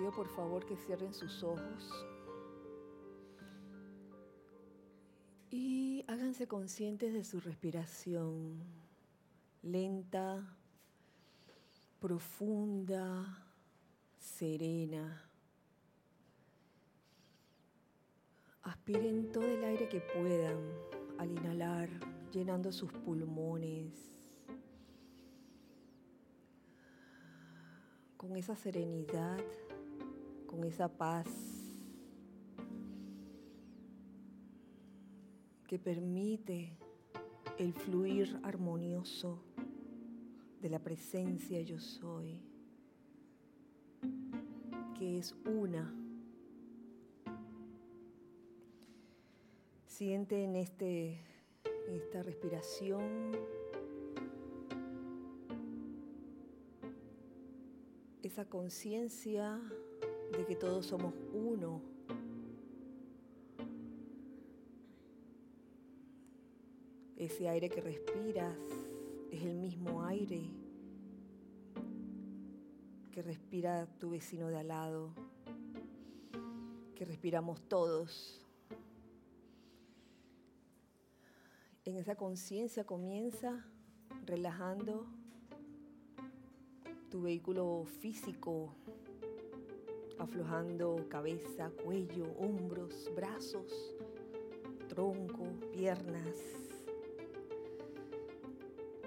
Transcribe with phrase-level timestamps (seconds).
[0.00, 2.06] pido por favor que cierren sus ojos
[5.50, 8.62] y háganse conscientes de su respiración
[9.60, 10.56] lenta,
[12.00, 13.46] profunda,
[14.18, 15.22] serena.
[18.62, 20.56] Aspiren todo el aire que puedan
[21.18, 21.90] al inhalar,
[22.32, 24.10] llenando sus pulmones
[28.16, 29.38] con esa serenidad,
[30.50, 31.28] con esa paz
[35.68, 36.76] que permite
[37.56, 39.44] el fluir armonioso
[40.60, 42.42] de la presencia yo soy,
[44.98, 45.94] que es una.
[49.86, 51.20] Siente en, este,
[51.88, 53.36] esta respiración
[58.24, 59.60] esa conciencia
[60.36, 61.82] de que todos somos uno.
[67.16, 68.56] Ese aire que respiras
[69.30, 70.50] es el mismo aire
[73.10, 75.12] que respira tu vecino de al lado,
[76.94, 78.40] que respiramos todos.
[81.84, 83.66] En esa conciencia comienza
[84.24, 85.06] relajando
[87.10, 88.76] tu vehículo físico,
[90.20, 93.96] aflojando cabeza, cuello, hombros, brazos,
[94.88, 96.36] tronco, piernas.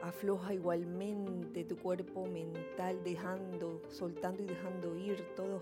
[0.01, 5.61] Afloja igualmente tu cuerpo mental, dejando, soltando y dejando ir todos,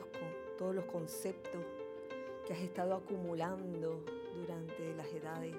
[0.58, 1.62] todos los conceptos
[2.48, 5.56] que has estado acumulando durante las edades.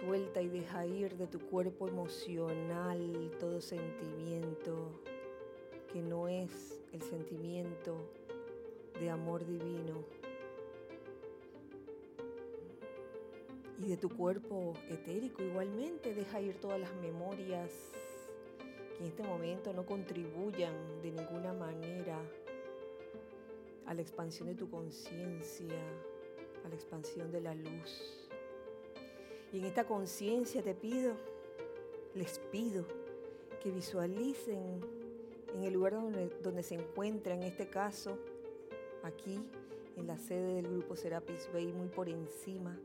[0.00, 5.00] Suelta y deja ir de tu cuerpo emocional todo sentimiento
[5.92, 7.94] que no es el sentimiento
[8.98, 10.02] de amor divino.
[13.78, 17.70] Y de tu cuerpo etérico igualmente deja ir todas las memorias
[18.96, 22.18] que en este momento no contribuyan de ninguna manera
[23.84, 25.78] a la expansión de tu conciencia,
[26.64, 28.26] a la expansión de la luz.
[29.52, 31.14] Y en esta conciencia te pido,
[32.14, 32.86] les pido
[33.62, 34.95] que visualicen
[35.56, 35.94] en el lugar
[36.42, 38.18] donde, se encuentra, en este caso,
[39.02, 39.40] aquí,
[39.96, 42.78] en la sede del grupo Serapis Bay, muy por encima,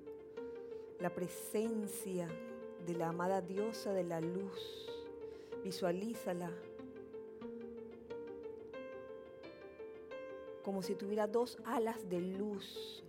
[1.02, 2.30] la presencia
[2.86, 4.88] de la amada diosa de la luz.
[5.66, 6.50] Visualízala
[10.64, 13.04] como si tuviera dos alas de luz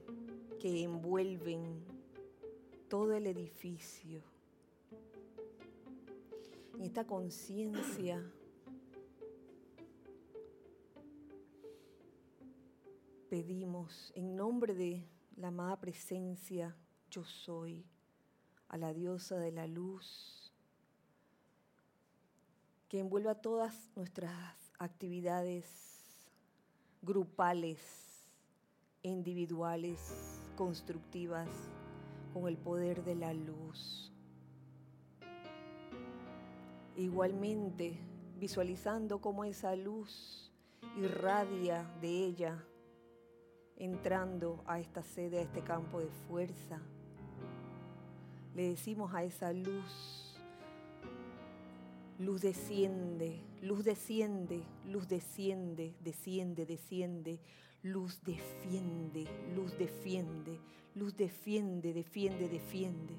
[0.59, 1.85] que envuelven
[2.89, 4.23] todo el edificio.
[6.75, 8.23] En esta conciencia
[13.33, 16.77] pedimos en nombre de la amada presencia
[17.11, 17.83] yo soy,
[18.69, 20.53] a la diosa de la luz,
[22.91, 25.65] que envuelva todas nuestras actividades
[27.01, 27.81] grupales,
[29.03, 31.49] individuales, constructivas,
[32.35, 34.13] con el poder de la luz.
[36.99, 37.99] Igualmente,
[38.39, 40.53] visualizando cómo esa luz
[40.99, 42.63] irradia de ella,
[43.85, 46.81] entrando a esta sede, a este campo de fuerza,
[48.55, 50.37] le decimos a esa luz,
[52.19, 57.41] luz desciende, luz desciende, luz desciende, desciende, desciende,
[57.85, 59.27] Luz defiende,
[59.57, 60.61] luz defiende,
[60.95, 63.17] luz defiende, defiende, defiende.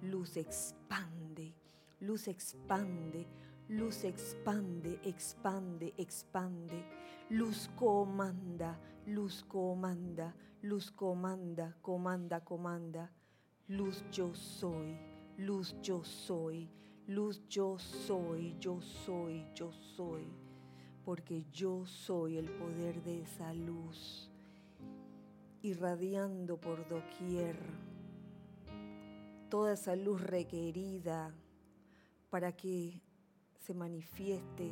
[0.00, 1.52] Luz expande,
[2.00, 3.26] luz expande,
[3.68, 6.82] luz expande, expande, expande.
[7.28, 13.10] Luz comanda, luz comanda, luz comanda, comanda, comanda.
[13.66, 14.96] Luz yo soy,
[15.36, 16.70] luz yo soy,
[17.08, 20.32] luz yo soy, yo soy, yo soy
[21.04, 24.30] porque yo soy el poder de esa luz,
[25.62, 27.56] irradiando por doquier
[29.48, 31.34] toda esa luz requerida
[32.28, 33.02] para que
[33.58, 34.70] se manifieste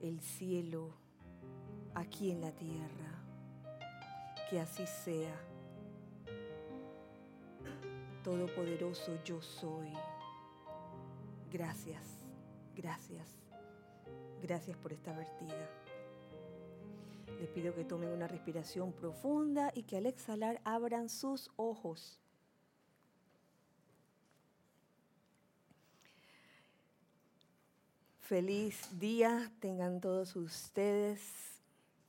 [0.00, 1.05] el cielo
[1.96, 3.24] aquí en la tierra.
[4.48, 5.34] Que así sea.
[8.22, 9.92] Todopoderoso yo soy.
[11.50, 12.04] Gracias,
[12.76, 13.26] gracias.
[14.42, 15.70] Gracias por esta vertida.
[17.40, 22.20] Les pido que tomen una respiración profunda y que al exhalar abran sus ojos.
[28.20, 31.55] Feliz día tengan todos ustedes.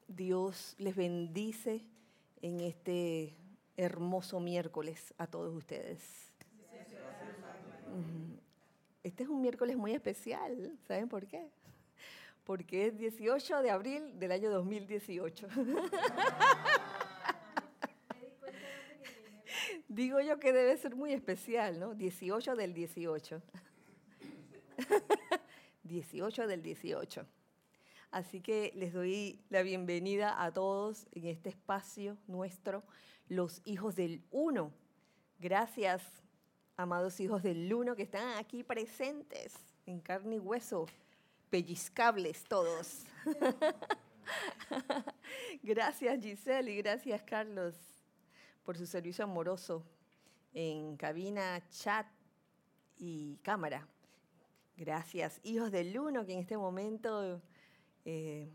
[0.07, 1.83] Dios les bendice
[2.41, 3.35] en este
[3.75, 6.01] hermoso miércoles a todos ustedes.
[9.03, 10.77] Este es un miércoles muy especial.
[10.87, 11.49] ¿Saben por qué?
[12.43, 15.47] Porque es 18 de abril del año 2018.
[19.87, 21.93] Digo yo que debe ser muy especial, ¿no?
[21.95, 23.41] 18 del 18.
[25.83, 27.25] 18 del 18.
[28.11, 32.83] Así que les doy la bienvenida a todos en este espacio nuestro,
[33.27, 34.71] los hijos del uno.
[35.39, 36.01] Gracias,
[36.77, 39.53] amados hijos del uno que están aquí presentes
[39.85, 40.85] en carne y hueso,
[41.49, 43.03] pellizcables todos.
[45.63, 47.75] gracias Giselle y gracias Carlos
[48.63, 49.83] por su servicio amoroso
[50.53, 52.07] en cabina, chat
[52.97, 53.85] y cámara.
[54.77, 57.41] Gracias, hijos del uno que en este momento
[58.09, 58.47] eh,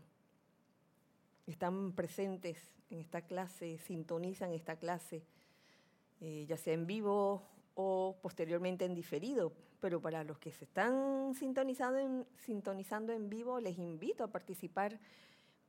[1.45, 2.57] están presentes
[2.89, 5.21] en esta clase, sintonizan esta clase,
[6.21, 7.43] eh, ya sea en vivo
[7.75, 9.53] o posteriormente en diferido.
[9.79, 14.99] Pero para los que se están sintonizando en, sintonizando en vivo, les invito a participar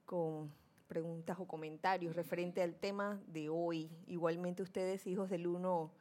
[0.06, 0.50] con
[0.88, 3.90] preguntas o comentarios referente al tema de hoy.
[4.06, 5.92] Igualmente ustedes, hijos del uno,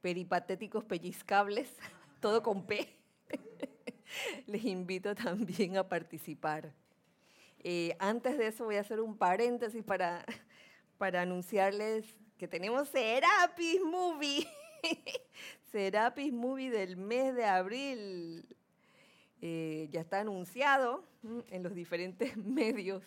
[0.00, 1.76] peripatéticos pellizcables,
[2.20, 3.03] todo con P.
[4.46, 6.72] les invito también a participar.
[7.62, 10.24] Eh, antes de eso voy a hacer un paréntesis para,
[10.98, 12.04] para anunciarles
[12.38, 14.46] que tenemos Serapis Movie.
[15.72, 18.46] Serapis Movie del mes de abril.
[19.40, 21.04] Eh, ya está anunciado
[21.50, 23.02] en los diferentes medios,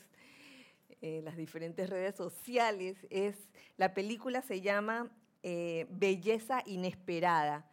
[1.02, 2.98] en las diferentes redes sociales.
[3.10, 3.36] Es,
[3.78, 5.10] la película se llama
[5.42, 7.68] eh, Belleza Inesperada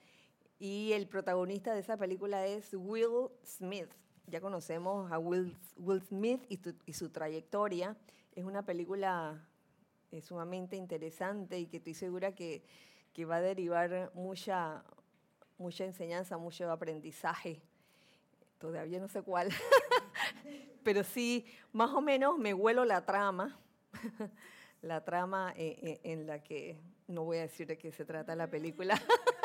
[0.58, 3.88] y el protagonista de esa película es Will Smith.
[4.26, 7.96] Ya conocemos a Will, Will Smith y, su trayectoria.
[8.34, 9.46] Es una película
[10.10, 12.64] eh, sumamente interesante y que estoy segura que,
[13.12, 14.84] que va a derivar mucha,
[15.58, 17.60] mucha enseñanza, mucho aprendizaje.
[18.58, 19.50] Todavía no sé cuál,
[20.84, 23.58] pero sí, más o menos me huelo la trama,
[24.80, 28.04] la trama en, eh, eh, en la que, no voy a decir de qué se
[28.04, 29.00] trata la película.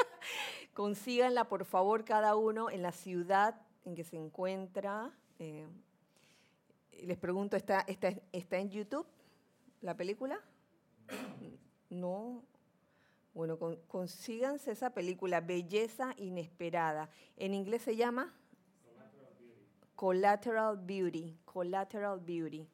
[0.80, 3.54] Consíganla, por favor, cada uno en la ciudad
[3.84, 5.12] en que se encuentra.
[5.38, 5.68] Eh,
[7.04, 9.06] les pregunto, ¿está, está, ¿está en YouTube
[9.82, 10.40] la película?
[11.90, 12.46] No.
[13.34, 13.60] Bueno,
[13.90, 17.10] consíganse esa película, Belleza Inesperada.
[17.36, 18.34] En inglés se llama
[19.98, 21.36] Collateral Beauty.
[21.44, 22.66] Collateral Beauty.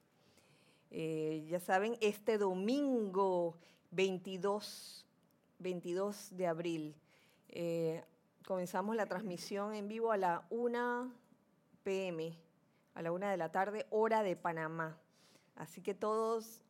[0.92, 3.58] Eh, ya saben, este domingo
[3.90, 5.08] 22,
[5.58, 6.96] 22 de abril
[7.58, 8.04] eh,
[8.46, 11.10] comenzamos la transmisión en vivo a la 1
[11.84, 12.38] pm,
[12.94, 14.98] a la 1 de la tarde, hora de Panamá.
[15.56, 16.62] Así que todos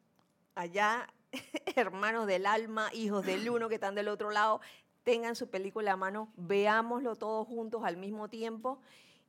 [0.54, 1.08] allá,
[1.76, 4.62] hermanos del alma, hijos del uno que están del otro lado,
[5.04, 8.80] tengan su película a mano, veámoslo todos juntos al mismo tiempo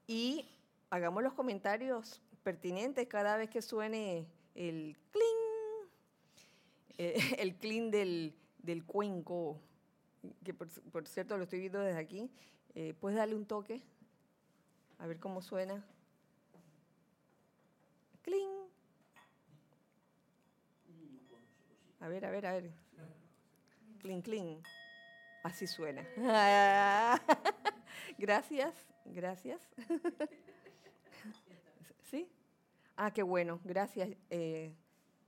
[0.06, 0.47] y
[0.91, 5.88] hagamos los comentarios pertinentes cada vez que suene el cling,
[6.99, 9.58] eh, el cling del, del cuenco
[10.44, 12.31] que por, cierto lo estoy viendo desde aquí.
[12.75, 13.82] Eh, ¿Puedes darle un toque?
[14.99, 15.85] A ver cómo suena.
[18.23, 18.51] ¡Cling!
[22.01, 22.70] A ver, a ver, a ver.
[24.01, 24.63] ¡Cling, cling!
[25.43, 26.06] Así suena.
[28.19, 29.63] gracias, gracias.
[32.11, 32.29] ¿Sí?
[32.96, 34.11] Ah, qué bueno, gracias.
[34.31, 34.75] Eh,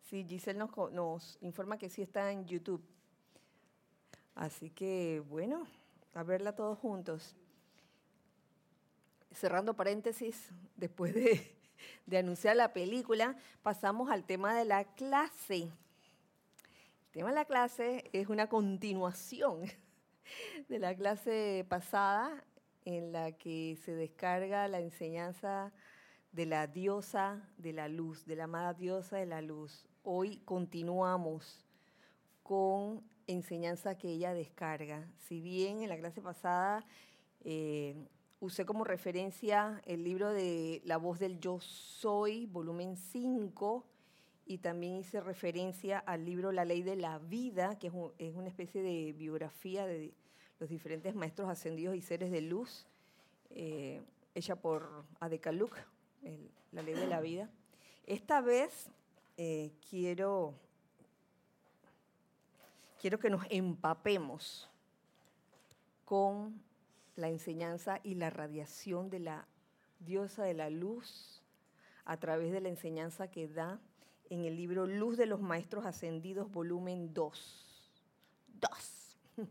[0.02, 2.84] sí, Giselle nos, nos informa que sí está en YouTube.
[4.38, 5.66] Así que, bueno,
[6.14, 7.34] a verla todos juntos.
[9.32, 11.56] Cerrando paréntesis, después de,
[12.16, 15.62] anunciar la película, pasamos al tema de la clase.
[15.62, 19.62] El tema de la clase es una continuación
[20.68, 22.44] de la clase pasada
[22.84, 25.72] en la que se descarga la enseñanza
[26.30, 29.84] de la diosa de la luz, de la amada diosa de la luz.
[30.04, 31.66] Hoy continuamos
[32.44, 35.06] con enseñanza que ella descarga.
[35.28, 36.84] Si bien en la clase pasada
[37.44, 37.94] eh,
[38.40, 43.84] usé como referencia el libro de La voz del yo soy, volumen 5,
[44.46, 48.82] y también hice referencia al libro La ley de la vida, que es, una especie
[48.82, 50.14] de biografía de
[50.58, 52.86] los diferentes maestros ascendidos y seres de luz,
[53.50, 54.00] eh,
[54.34, 55.76] hecha por Adekaluk,
[56.72, 57.50] La ley de la vida.
[58.06, 58.90] Esta vez
[59.36, 60.54] eh, quiero
[62.98, 64.68] quiero que nos empapemos
[66.04, 66.60] con
[67.16, 69.46] la enseñanza y la radiación de la
[70.00, 71.42] diosa de la luz,
[72.04, 73.80] a través de la enseñanza que da
[74.30, 77.90] en el libro Luz de los Maestros Ascendidos, volumen 2.
[78.60, 79.18] 2.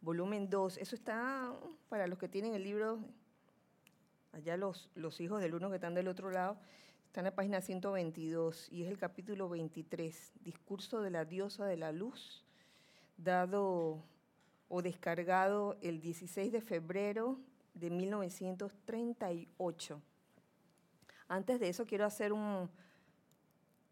[0.00, 0.78] volumen 2.
[0.78, 1.52] Eso está
[1.88, 2.98] para los que tienen el libro,
[4.32, 6.58] allá los, los hijos del uno que están del otro lado,
[7.06, 11.76] está en la página 122 y es el capítulo 23, Discurso de la diosa de
[11.76, 12.43] la luz,
[13.16, 14.02] dado
[14.68, 17.38] o descargado el 16 de febrero
[17.74, 20.00] de 1938.
[21.28, 22.68] Antes de eso quiero hacer un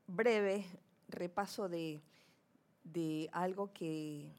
[0.06, 0.66] breve
[1.08, 2.00] repaso de,
[3.32, 4.30] algo que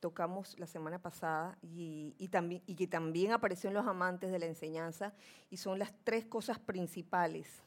[0.00, 4.46] tocamos la semana pasada y, también, y que también apareció en los amantes de la
[4.46, 5.12] enseñanza
[5.50, 7.62] y son las tres cosas principales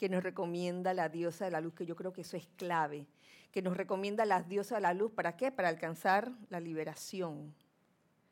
[0.00, 3.06] que nos recomienda la diosa de la luz, que yo creo que eso es clave,
[3.52, 5.52] que nos recomienda la diosa de la luz, ¿para qué?
[5.52, 7.54] Para alcanzar la liberación.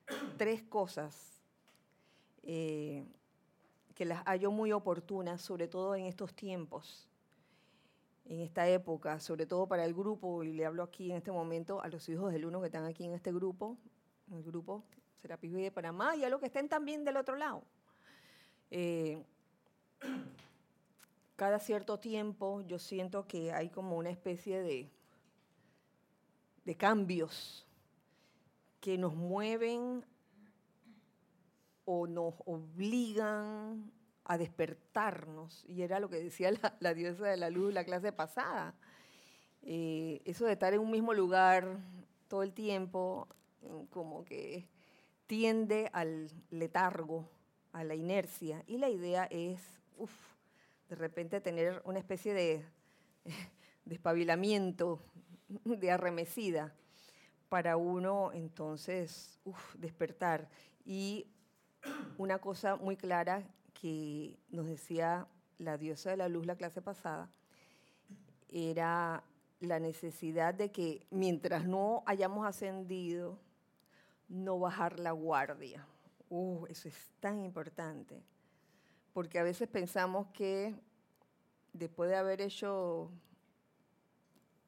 [0.38, 1.42] Tres cosas
[2.42, 3.04] eh,
[3.94, 7.06] que las hallo muy oportunas, sobre todo en estos tiempos,
[8.24, 11.82] en esta época, sobre todo para el grupo, y le hablo aquí en este momento
[11.82, 13.76] a los hijos del uno que están aquí en este grupo,
[14.32, 14.84] el grupo
[15.20, 17.62] Serapis de Panamá, y a los que estén también del otro lado.
[18.70, 19.22] Eh,
[21.38, 24.90] cada cierto tiempo yo siento que hay como una especie de,
[26.64, 27.64] de cambios
[28.80, 30.04] que nos mueven
[31.84, 33.88] o nos obligan
[34.24, 35.64] a despertarnos.
[35.68, 38.74] Y era lo que decía la, diosa de la luz la clase pasada.
[39.62, 41.78] Eh, eso de estar en un mismo lugar
[42.26, 43.28] todo el tiempo,
[43.62, 44.68] mm, como que
[45.28, 47.30] tiende al letargo,
[47.70, 48.64] a la inercia.
[48.66, 49.60] Y la idea es,
[49.96, 50.37] uff,
[50.88, 52.64] de repente tener una especie de
[53.84, 55.00] despabilamiento,
[55.48, 56.74] de arremecida,
[57.48, 59.40] para uno entonces
[59.74, 60.48] despertar.
[60.84, 61.26] Y
[62.16, 63.42] una cosa muy clara
[63.72, 65.26] que nos decía
[65.58, 67.30] la diosa de la luz la clase pasada
[68.48, 69.22] era
[69.60, 73.38] la necesidad de que mientras no hayamos ascendido,
[74.28, 75.86] no bajar la guardia.
[76.30, 78.22] Uh, eso es tan importante
[79.12, 80.74] porque a veces pensamos que
[81.72, 83.10] después de haber hecho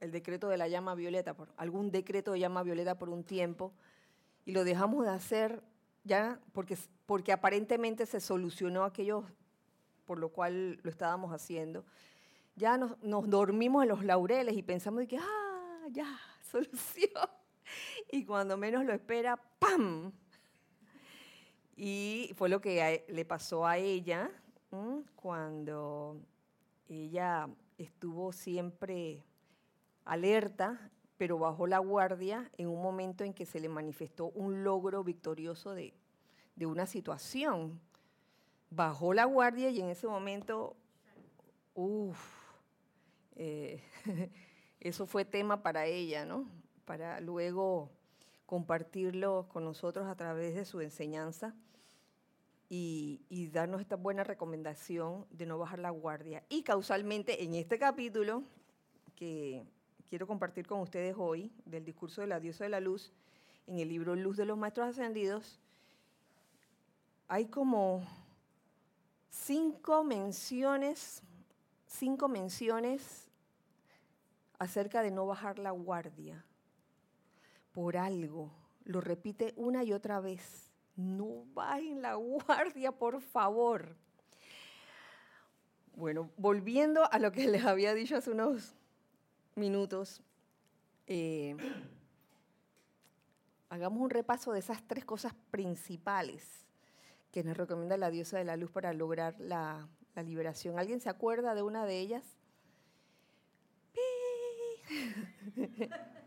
[0.00, 3.72] el decreto de la llama violeta, por algún decreto de llama violeta por un tiempo,
[4.44, 5.62] y lo dejamos de hacer
[6.04, 9.24] ya porque, porque aparentemente se solucionó aquello
[10.10, 11.84] por lo cual lo estábamos haciendo,
[12.56, 12.96] ya nos,
[13.30, 16.18] dormimos en los laureles y pensamos que, ah, ya,
[16.50, 17.30] solución.
[18.10, 20.12] Y cuando menos lo espera, ¡pam!
[21.82, 24.30] Y fue lo que le pasó a ella
[25.16, 26.20] cuando
[26.90, 29.24] ella estuvo siempre
[30.04, 35.02] alerta, pero bajó la guardia en un momento en que se le manifestó un logro
[35.02, 35.94] victorioso de,
[36.60, 37.80] una situación.
[38.68, 40.76] Bajó la guardia y en ese momento,
[41.74, 42.20] uff,
[43.36, 43.80] eh,
[44.80, 46.44] eso fue tema para ella, ¿no?
[46.84, 47.88] Para luego
[48.44, 51.54] compartirlo con nosotros a través de su enseñanza
[52.72, 56.44] y, darnos esta buena recomendación de no bajar la guardia.
[56.48, 58.44] Y causalmente en este capítulo
[59.16, 59.64] que
[60.08, 63.12] quiero compartir con ustedes hoy, del discurso de la diosa de la luz,
[63.66, 65.58] en el libro Luz de los Maestros Ascendidos,
[67.26, 68.04] hay como
[69.30, 71.22] cinco menciones,
[71.86, 73.28] cinco menciones
[74.60, 76.44] acerca de no bajar la guardia
[77.72, 78.52] por algo.
[78.84, 80.69] Lo repite una y otra vez
[81.00, 83.96] no bajen la guardia, por favor.
[85.94, 88.74] Bueno, volviendo a lo que les había dicho hace unos
[89.54, 90.22] minutos,
[91.06, 91.56] eh,
[93.68, 96.66] hagamos un repaso de esas tres cosas principales
[97.32, 100.78] que nos recomienda la diosa de la luz para lograr la, la liberación.
[100.78, 102.24] ¿Alguien se acuerda de una de ellas?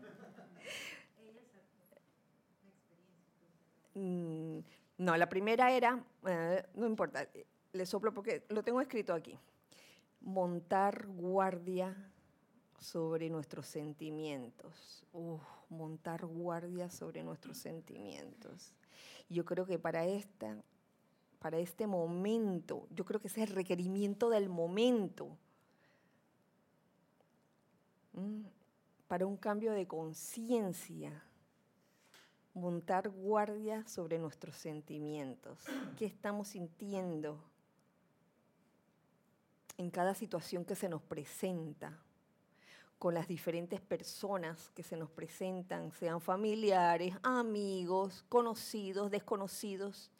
[3.94, 4.58] Mm,
[4.98, 7.26] no, la primera era, eh, no importa,
[7.72, 9.38] le soplo porque lo tengo escrito aquí.
[10.20, 11.94] Montar guardia
[12.78, 15.00] sobre nuestros sentimientos.
[15.70, 18.74] montar guardia sobre nuestros sentimientos.
[19.28, 20.62] Yo creo que para esta,
[21.40, 25.36] para este momento, yo creo que ese es el requerimiento del momento.
[29.08, 31.24] Para un cambio de conciencia
[32.54, 35.58] montar guardia sobre nuestros sentimientos.
[35.98, 37.38] ¿Qué estamos sintiendo
[39.76, 42.00] en cada situación que se nos presenta?
[43.04, 50.10] con las diferentes personas que se nos presentan, sean familiares, amigos, conocidos, desconocidos.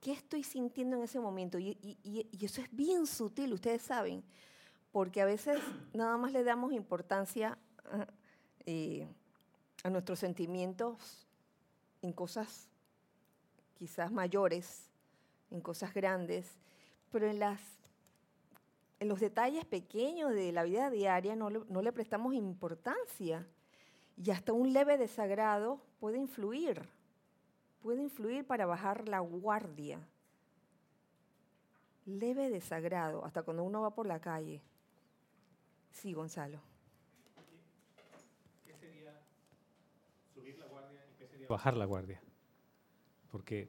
[0.00, 1.58] ¿Qué estoy sintiendo en ese momento?
[1.58, 1.98] Y,
[2.40, 4.24] eso es bien sutil, ustedes saben,
[4.92, 5.60] porque a veces
[5.92, 7.58] nada más le damos importancia
[8.64, 9.06] eh,
[9.82, 11.26] a nuestros sentimientos
[12.02, 12.68] en cosas
[13.78, 14.90] quizás mayores,
[15.50, 16.46] en cosas grandes,
[17.10, 17.60] pero en, las,
[19.00, 23.46] en los detalles pequeños de la vida diaria no, no le prestamos importancia.
[24.16, 26.86] Y hasta un leve desagrado puede influir
[27.82, 29.98] puede influir para bajar la guardia.
[32.06, 34.62] Leve desagrado, hasta cuando uno va por la calle.
[35.90, 36.60] Sí, Gonzalo.
[38.64, 39.20] ¿Qué sería
[40.32, 42.20] subir la guardia y qué sería bajar la guardia?
[43.30, 43.68] Porque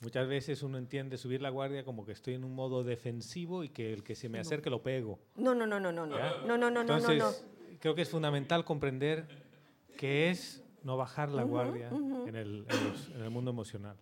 [0.00, 3.70] muchas veces uno entiende subir la guardia como que estoy en un modo defensivo y
[3.70, 5.18] que el que se me acerque lo pego.
[5.36, 6.16] No, no, no, no, no, no.
[6.46, 7.78] No, no, no, Entonces, no, no.
[7.80, 9.26] creo que es fundamental comprender
[9.96, 12.66] que es no bajar la guardia en, el,
[13.14, 13.96] en, el, mundo emocional.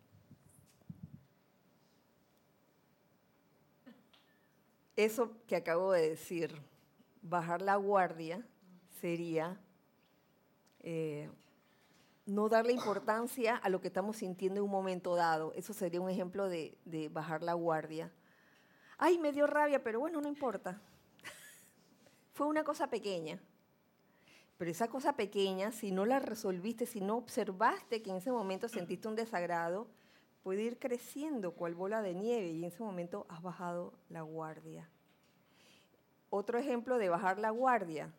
[4.97, 6.54] Eso que acabo de decir,
[7.23, 8.45] bajar la guardia,
[9.00, 9.61] sería
[10.80, 11.28] eh,
[12.28, 15.52] no darle importancia a lo que estamos sintiendo en un momento dado.
[15.54, 16.76] Eso sería un ejemplo de,
[17.11, 18.12] bajar la guardia.
[18.99, 20.80] Ay, me dio rabia, pero bueno, no importa.
[22.35, 23.40] Fue una cosa pequeña.
[24.58, 28.68] Pero esa cosa pequeña, si no la resolviste, si no observaste que en ese momento
[28.68, 29.87] sentiste un desagrado,
[30.42, 34.88] puede ir creciendo cual bola de nieve y en ese momento has bajado la guardia.
[36.28, 38.12] Otro ejemplo de bajar la guardia.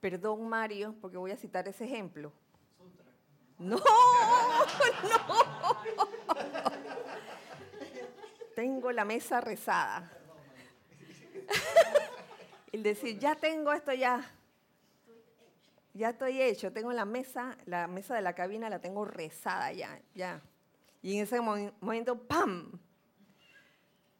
[0.00, 2.32] Perdón, Mario, porque voy a citar ese ejemplo.
[3.58, 3.76] No,
[5.02, 5.44] no.
[8.54, 10.10] Tengo la mesa rezada.
[12.72, 14.34] El decir, ya tengo esto ya
[15.94, 20.02] ya estoy hecho, tengo la mesa, la mesa de la cabina la tengo rezada ya,
[20.12, 20.42] ya.
[21.02, 22.80] Y en ese momento, ¡pam!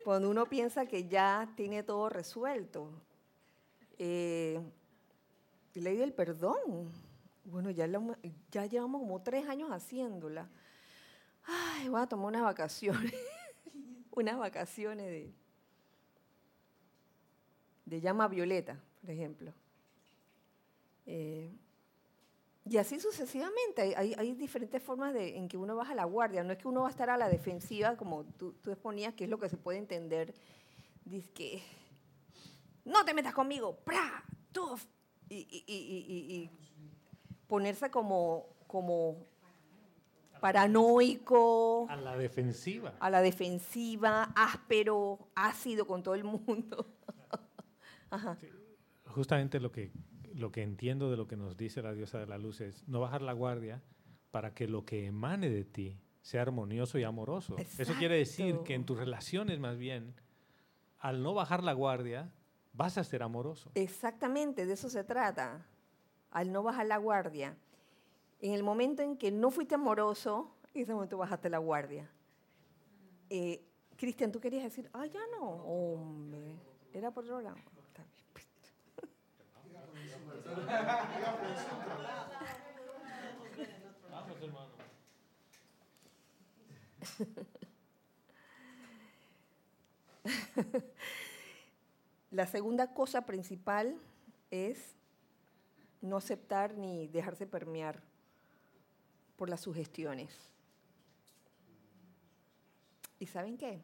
[0.05, 2.90] Cuando uno piensa que ya tiene todo resuelto.
[3.99, 4.61] Eh,
[5.75, 6.92] ley del perdón.
[7.44, 10.48] Bueno, ya, llevamos como tres años haciéndola.
[11.44, 13.14] Ay, voy a tomar unas vacaciones.
[14.11, 15.35] unas vacaciones de,
[17.85, 19.52] de llama violeta, por ejemplo.
[21.07, 21.52] Eh,
[22.66, 26.42] y así sucesivamente, hay, diferentes formas de, en que uno baja la guardia.
[26.42, 29.24] No es que uno va a estar a la defensiva, como tú, tú exponías, que
[29.24, 30.35] es lo que se puede entender.
[31.04, 31.62] Dice que,
[32.87, 34.24] no te metas conmigo, ¡pra!
[34.50, 34.87] ¡tuf!
[35.28, 36.50] Y, y,
[37.46, 39.26] ponerse como, como
[40.40, 41.87] paranoico.
[41.88, 42.94] A la defensiva.
[43.00, 46.87] A la defensiva, áspero, ácido con todo el mundo.
[49.07, 49.92] justamente lo que
[50.35, 53.00] lo que entiendo de lo que nos dice la diosa de la luz es no
[53.00, 53.83] bajar la guardia
[54.30, 57.57] para que lo que emane de ti sea armonioso y amoroso.
[57.78, 60.14] Eso quiere decir que en tus relaciones más bien,
[60.98, 62.33] al no bajar la guardia,
[62.72, 63.70] vas a ser amoroso.
[63.74, 65.64] Exactamente, de eso se trata,
[66.35, 67.57] al no bajar la guardia.
[68.40, 72.11] En el momento en que no fuiste amoroso, en ese momento bajaste la guardia.
[73.31, 73.64] Eh,
[73.97, 76.59] Cristian, tú querías decir, ah, ya no, hombre,
[76.92, 77.55] era por otro lado.
[92.31, 93.97] La segunda cosa principal
[94.51, 94.97] es
[96.07, 98.03] no aceptar ni dejarse permear
[99.37, 100.33] por las sugestiones.
[103.19, 103.83] ¿Y saben qué?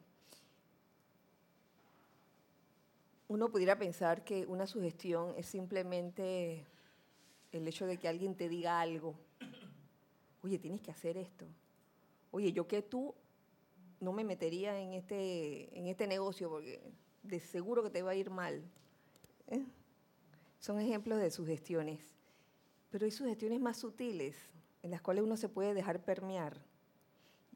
[3.31, 6.67] uno pudiera pensar que una sugestión es simplemente
[7.53, 9.15] el hecho de que alguien te diga algo.
[10.43, 11.47] Oye, tienes que hacer esto.
[12.33, 13.15] Oye, yo que tú
[14.01, 16.81] no me metería en este, en este negocio porque
[17.23, 18.65] de seguro que te va a ir mal.
[19.47, 19.65] ¿eh?
[20.61, 22.15] Son ejemplos de sugestiones.
[22.91, 24.37] Pero hay sugestiones más sutiles
[24.83, 26.61] en las cuales uno se puede dejar permear.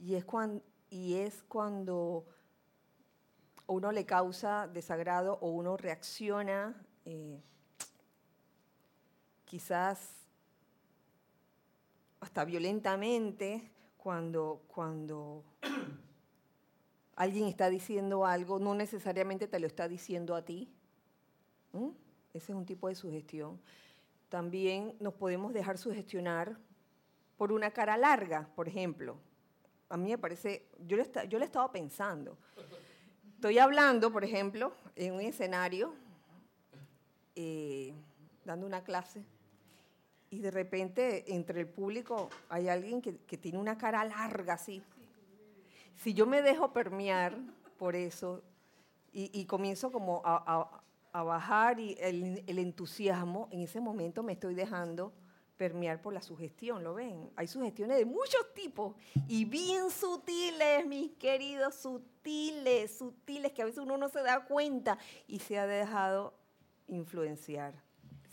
[0.01, 2.27] Y es cuando, y es cuando
[3.67, 7.41] uno le causa desagrado o uno reacciona eh,
[9.45, 10.11] quizás
[12.21, 15.45] hasta violentamente cuando, cuando
[17.17, 20.73] alguien está diciendo algo, no necesariamente te lo está diciendo a ti.
[22.35, 23.61] Ese es un tipo de sugestión.
[24.29, 26.59] También nos podemos dejar sugestionar
[27.37, 29.17] por una cara larga, por ejemplo.
[29.89, 32.37] A mí me parece, yo le he estado pensando.
[33.37, 35.95] Estoy hablando, por ejemplo, en un escenario,
[37.37, 37.95] eh,
[38.45, 39.25] dando una clase,
[40.31, 44.83] y de repente entre el público hay alguien que, tiene una cara larga así.
[45.95, 47.39] si yo me dejo permear
[47.79, 48.43] por eso
[49.13, 50.83] y, comienzo como a,
[51.23, 55.13] bajar y el, el entusiasmo, en ese momento me estoy dejando
[55.57, 57.31] permear por la sugestión, ¿lo ven?
[57.37, 58.97] Hay sugestiones de muchos tipos
[59.29, 64.99] y bien sutiles, mis queridos, sutiles, sutiles, que a veces uno no se da cuenta
[65.29, 66.35] y se ha dejado
[66.89, 67.75] influenciar.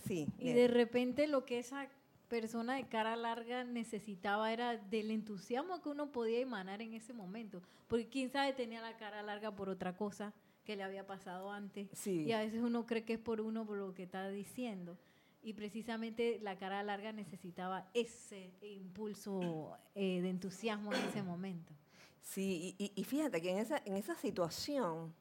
[0.05, 0.27] Sí.
[0.39, 1.87] Y de repente lo que esa
[2.27, 7.61] persona de cara larga necesitaba era del entusiasmo que uno podía emanar en ese momento,
[7.87, 11.89] porque quién sabe tenía la cara larga por otra cosa que le había pasado antes.
[11.93, 12.23] Sí.
[12.23, 14.97] Y a veces uno cree que es por uno por lo que está diciendo
[15.43, 21.73] y precisamente la cara larga necesitaba ese impulso eh, de entusiasmo en ese momento.
[22.21, 25.11] Sí, y, fíjate que en esa, en esa situación,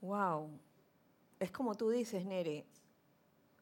[0.00, 0.48] wow,
[1.40, 2.64] es como tú dices, Nere,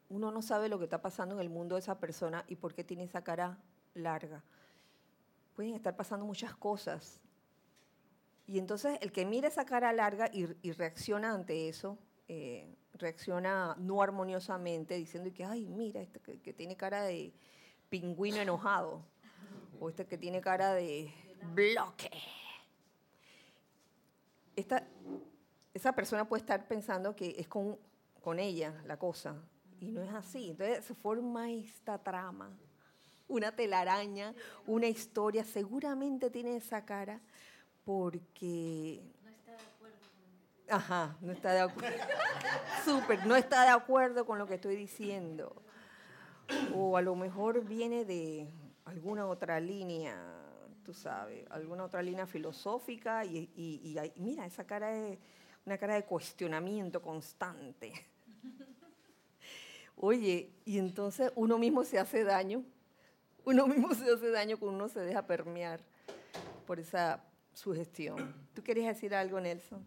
[0.09, 2.75] uno no sabe lo que está pasando en el mundo de esa persona y por
[2.75, 3.57] qué tiene esa cara
[3.95, 4.43] larga.
[5.55, 7.19] Pueden estar pasando muchas cosas.
[8.49, 13.75] Y entonces el que mira esa cara larga y, y reacciona ante eso, eh, reacciona
[13.77, 17.31] no armoniosamente diciendo que, ay, mira, este que, tiene cara de
[17.89, 19.05] pingüino enojado,
[19.79, 21.13] o este que tiene cara de
[21.53, 22.09] bloque.
[24.55, 24.83] Esta,
[25.71, 27.77] esa persona puede estar pensando que es con,
[28.19, 29.35] con ella la cosa,
[29.79, 30.49] y no es así.
[30.49, 32.57] Entonces se forma esta trama,
[33.27, 34.33] una telaraña,
[34.65, 37.21] una historia, seguramente tiene esa cara
[37.89, 39.01] porque
[40.69, 41.97] Ajá, no está de acuerdo.
[42.85, 45.63] Súper, no está de acuerdo con lo que estoy diciendo.
[46.75, 48.47] O a lo mejor viene de
[48.85, 50.15] alguna otra línea,
[50.85, 55.17] tú sabes, alguna otra línea filosófica y, y, mira, esa cara es
[55.65, 57.91] una cara de cuestionamiento constante.
[59.95, 62.63] Oye, y entonces uno mismo se hace daño,
[63.45, 65.81] uno mismo se hace daño cuando uno se deja permear
[66.67, 67.23] por esa
[67.59, 68.33] sugestión.
[68.53, 69.85] ¿Tú querías decir algo, Nelson?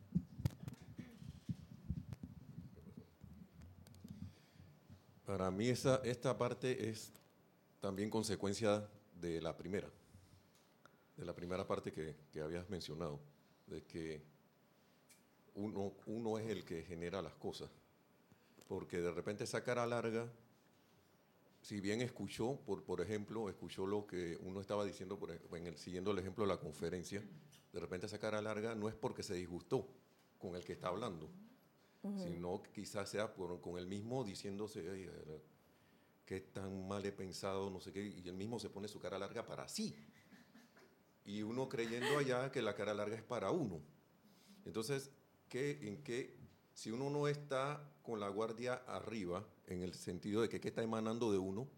[5.24, 7.10] Para mí esa, esta parte es
[7.80, 8.86] también consecuencia
[9.18, 9.88] de la primera,
[11.16, 13.18] de la primera parte que, habías mencionado,
[13.66, 14.22] de que
[15.54, 17.70] uno, uno es el que genera las cosas,
[18.68, 20.30] porque de repente esa cara larga,
[21.62, 25.78] si bien escuchó, por, por ejemplo, escuchó lo que uno estaba diciendo, por, en el,
[25.78, 27.22] siguiendo el ejemplo de la conferencia,
[27.72, 29.88] de repente esa cara larga no es porque se disgustó
[30.38, 31.30] con el que está hablando,
[32.16, 34.82] sino que quizás sea con el mismo diciéndose
[36.26, 39.18] que tan mal he pensado, no sé qué, y él mismo se pone su cara
[39.18, 39.94] larga para sí.
[41.24, 43.80] Y uno creyendo allá que la cara larga es para uno.
[44.64, 45.12] Entonces,
[45.48, 46.36] ¿qué, ¿en qué?
[46.74, 50.82] Si uno no está con la guardia arriba, en el sentido de que qué está
[50.82, 51.68] emanando de uno,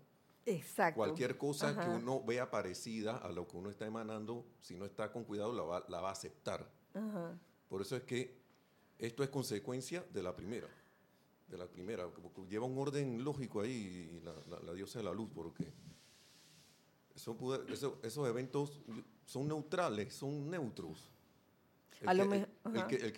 [0.47, 0.97] Exacto.
[0.97, 5.11] cualquier cosa que uno vea parecida a lo que uno está emanando, si no está
[5.11, 6.69] con cuidado, la va, la va a aceptar.
[7.69, 8.45] Por eso es que
[8.99, 10.69] esto es consecuencia de la primera.
[11.49, 12.09] De la primera.
[12.49, 15.73] Lleva un orden lógico ahí la, diosa de la luz, porque
[17.15, 18.83] esos eventos
[19.25, 21.11] son neutrales, son neutros.
[22.01, 22.44] El, que,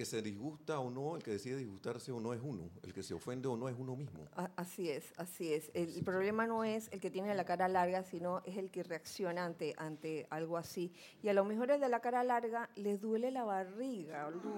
[0.04, 3.14] se disgusta o no, el que decide disgustarse o no es uno, el que se
[3.14, 4.26] ofende o no es uno mismo.
[4.56, 5.70] Así es, así es.
[5.74, 9.44] El, problema no es el que tiene la cara larga, sino es el que reacciona
[9.44, 10.92] ante, ante algo así.
[11.22, 14.48] Y a lo mejor el de la cara larga le duele la barriga, loco.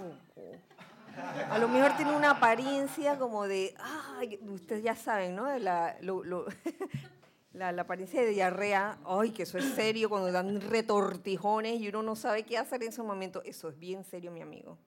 [1.51, 5.59] A lo mejor tiene una apariencia como de, ay, ustedes ya saben, ¿no?
[5.59, 5.97] La,
[7.59, 12.17] la, apariencia de diarrea, ay, que eso es serio cuando dan retortijones y uno no
[12.17, 13.43] sabe qué hacer en ese momento.
[13.45, 14.79] Eso es bien serio, mi amigo.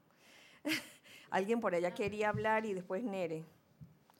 [1.29, 3.43] Alguien por allá quería hablar y después Nere.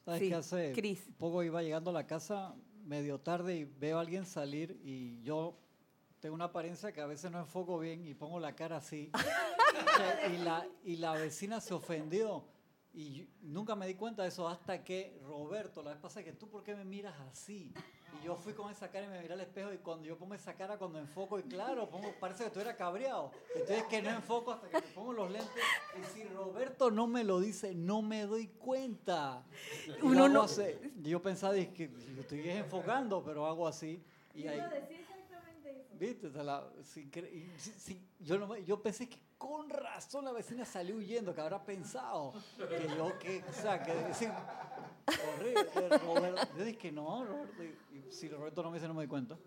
[0.04, 0.72] ¿Sabes qué hace?
[0.72, 1.08] Chris.
[1.18, 5.56] Poco iba llegando a la casa medio tarde y veo a alguien salir y yo
[6.20, 9.10] tengo una apariencia que a veces no enfoco bien y pongo la cara así.
[10.32, 12.44] y, la, y la vecina se ofendió.
[12.94, 16.48] Y nunca me di cuenta de eso hasta que Roberto, la vez pasada, que tú,
[16.48, 17.72] ¿por qué me miras así?
[18.20, 20.34] Y yo fui con esa cara y me miré al espejo y cuando yo pongo
[20.34, 23.30] esa cara, cuando enfoco, y claro, pongo, parece que tú eras cabreado.
[23.54, 25.50] Entonces que no enfoco hasta que me pongo los lentes.
[25.98, 29.44] Y si Roberto no me lo dice, no me doy cuenta.
[30.02, 30.46] Uno no...
[31.02, 34.02] yo pensaba que estoy enfocando, pero hago así.
[34.34, 34.60] Y ahí,
[35.98, 36.32] ¿Viste?
[38.18, 42.88] yo, no, yo pensé que con razón la vecina salió huyendo, que habrá pensado que
[42.96, 44.30] yo, que, o sea, que decir,
[45.06, 46.42] horrible.
[46.56, 49.38] Yo dije que no, Roberto, y, si Roberto no me dice, no me doy cuenta.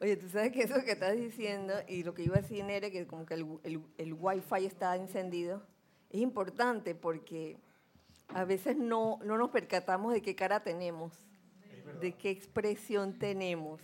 [0.00, 2.90] Oye, tú sabes que eso que estás diciendo y lo que iba a decir era
[2.90, 5.62] que como que el, el, el wifi está encendido,
[6.08, 7.58] es importante porque
[8.28, 11.12] a veces no, no nos percatamos de qué cara tenemos,
[12.00, 13.80] de qué expresión tenemos.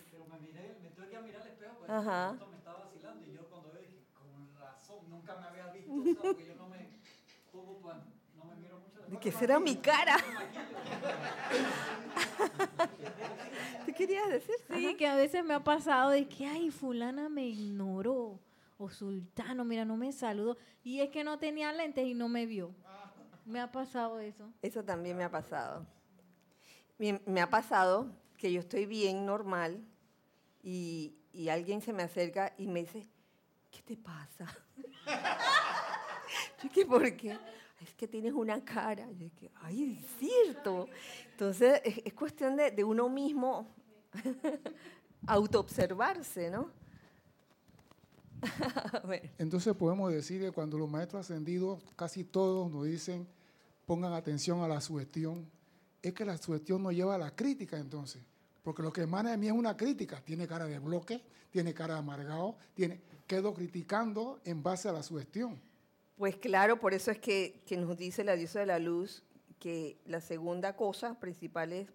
[1.88, 2.36] Ajá.
[2.50, 6.54] me estaba vacilando y yo cuando veo dije, ¿cómo Nunca me había visto, porque yo
[6.56, 6.88] no me
[7.52, 7.92] pongo
[8.36, 9.02] no me miro mucho.
[9.08, 10.18] ¿De qué será mi cara?
[13.84, 14.54] ¿Te querías decir?
[14.72, 18.38] Sí, que a veces me ha pasado de que, ay, fulana me ignoró.
[18.78, 20.56] O sultano, mira, no me saludó.
[20.84, 22.72] Y es que no tenía lentes y no me vio.
[23.44, 24.48] Me ha pasado eso.
[24.62, 25.84] Eso también me ha pasado.
[26.96, 28.06] Me, ha pasado
[28.38, 29.84] que yo estoy bien normal
[30.62, 33.08] y, y alguien se me acerca y me dice,
[33.72, 34.46] ¿qué te pasa?
[36.72, 37.36] que, ¿por qué?
[37.80, 39.10] Es que tienes una cara.
[39.12, 40.88] Yo que, ay, es cierto.
[41.32, 43.68] Entonces, es, cuestión de, de, uno mismo
[45.26, 46.70] autoobservarse, ¿no?
[49.38, 53.26] Entonces podemos decir que cuando los maestros ascendidos, casi todos nos dicen,
[53.86, 55.48] pongan atención a la sugestión,
[56.02, 58.22] es que la sugestión nos lleva a la crítica entonces.
[58.62, 60.20] Porque lo que emana de mí es una crítica.
[60.24, 65.02] Tiene cara de bloque, tiene cara de amargado, tiene, quedo criticando en base a la
[65.02, 65.60] sugestión.
[66.16, 69.22] Pues claro, por eso es que, que nos dice la diosa de la luz
[69.58, 71.88] que la segunda cosa principal es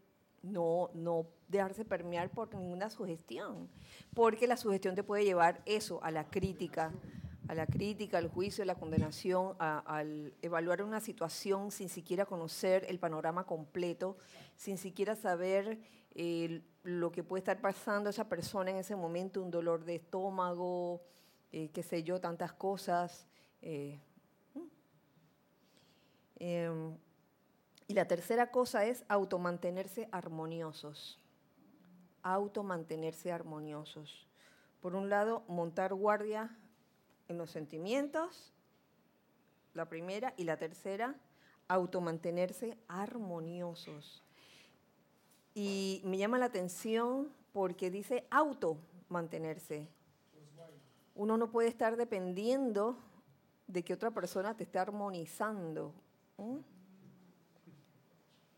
[0.44, 3.70] no, no dejarse permear por ninguna sugestión,
[4.14, 6.92] porque la sugestión te puede llevar eso, a la crítica,
[7.48, 12.86] a la crítica, al juicio, a la condenación, al evaluar una situación sin siquiera conocer
[12.90, 14.18] el panorama completo,
[14.56, 15.80] sin siquiera saber
[16.14, 21.02] eh, lo que puede estar pasando esa persona en ese momento, un dolor de estómago,
[21.52, 23.28] eh, qué sé yo, tantas cosas.
[23.62, 24.00] Eh.
[26.42, 26.98] Em,
[27.88, 31.20] y la tercera cosa es automantenerse armoniosos.
[32.24, 34.28] Automantenerse armoniosos.
[34.82, 36.58] Por un lado, montar guardia
[37.28, 38.54] en los sentimientos,
[39.74, 41.16] la primera, y la tercera,
[41.68, 44.24] automantenerse armoniosos.
[45.54, 48.78] Y me llama la atención porque dice auto
[49.10, 49.88] mantenerse.
[51.14, 52.98] Uno no puede estar dependiendo
[53.68, 55.94] de que otra persona te esté armonizando.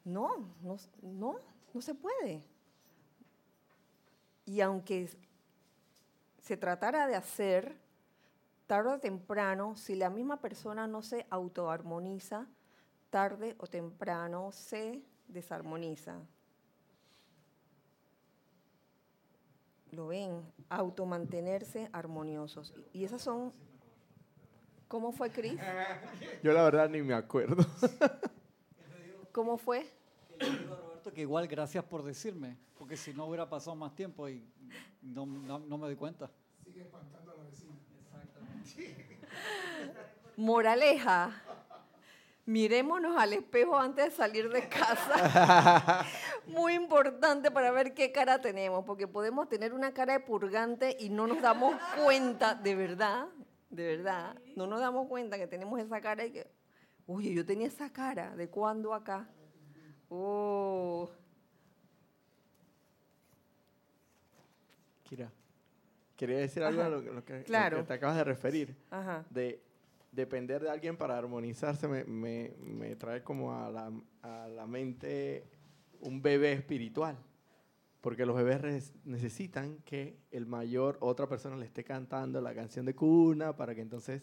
[0.05, 1.35] No, no, no,
[1.73, 2.43] no se puede.
[4.45, 5.09] Y aunque
[6.41, 7.77] se tratara de hacer,
[8.67, 12.47] tarde o temprano, si la misma persona no se autoarmoniza,
[13.09, 16.19] tarde o temprano se desarmoniza.
[19.91, 22.73] Lo ven, automantenerse armoniosos.
[22.91, 23.53] Y esas son...
[24.93, 25.59] ¿Cómo fue, Cris?
[26.43, 27.65] Yo la verdad ni me acuerdo.
[29.31, 29.91] ¿Cómo fue?
[30.37, 33.75] Que le digo a Roberto que igual gracias por decirme, porque si no hubiera pasado
[33.75, 34.47] más tiempo y
[35.01, 36.29] no, no, me doy cuenta.
[36.63, 37.73] Sigue espantando a la vecina.
[38.03, 39.17] Exactamente.
[40.37, 41.41] Moraleja.
[42.45, 46.05] Mirémonos al espejo antes de salir de casa.
[46.45, 51.09] Muy importante para ver qué cara tenemos, porque podemos tener una cara de purgante y
[51.09, 53.25] no nos damos cuenta, de verdad,
[53.73, 56.47] de verdad, no nos damos cuenta que tenemos esa cara y que
[57.05, 59.27] Oye, yo tenía esa cara, ¿de cuándo acá?
[60.09, 61.09] Oh.
[65.03, 65.29] Kira,
[66.15, 68.75] quería decir algo a lo, que, te acabas de referir.
[69.29, 69.61] De
[70.11, 75.43] depender de alguien para armonizarse me, me, trae como a la, a la, mente
[75.99, 77.17] un bebé espiritual.
[78.03, 82.93] Porque los bebés necesitan que el mayor, otra persona le esté cantando la canción de
[82.93, 84.21] cuna para que entonces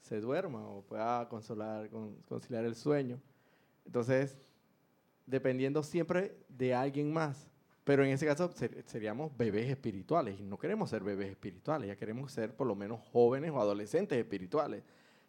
[0.00, 1.90] se duerma o pueda consolar,
[2.26, 3.20] conciliar el sueño.
[3.84, 4.38] Entonces,
[5.26, 7.50] dependiendo siempre de alguien más.
[7.84, 8.50] Pero en ese caso
[8.86, 13.00] seríamos bebés espirituales y no queremos ser bebés espirituales, ya queremos ser por lo menos
[13.12, 14.84] jóvenes o adolescentes espirituales,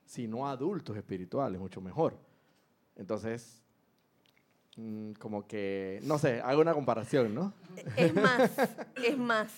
[0.06, 2.18] sino adultos espirituales, mucho mejor.
[2.96, 3.62] Entonces,
[4.78, 7.54] mm, como que, no sé, hago una comparación, ¿no?
[7.96, 8.52] Es más,
[9.04, 9.52] es más,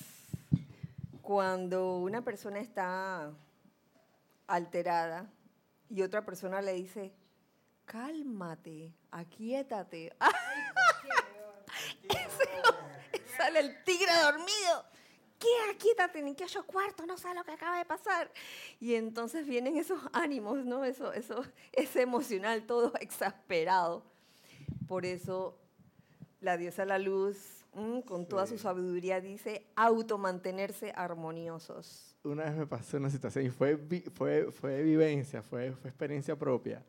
[1.22, 3.32] cuando una persona está
[4.48, 5.30] alterada
[5.90, 7.14] y otra persona le dice,
[7.86, 10.16] cálmate, aquíétate.
[13.38, 14.86] sale el tigre dormido.
[15.40, 15.48] ¿Qué?
[15.70, 18.32] Aquíétate, ni que yo cuarto, no sabes lo que acaba de pasar.
[18.80, 20.86] Y entonces vienen esos ánimos, ¿no?
[20.86, 24.04] Eso, eso, ese emocional todo exasperado.
[24.88, 25.58] Por eso
[26.42, 32.68] la diosa la luz, mm, con toda su sabiduría, dice automantenerse armoniosos una vez me
[32.68, 33.78] pasó una situación y fue,
[34.14, 36.84] fue, fue vivencia, fue, fue experiencia propia,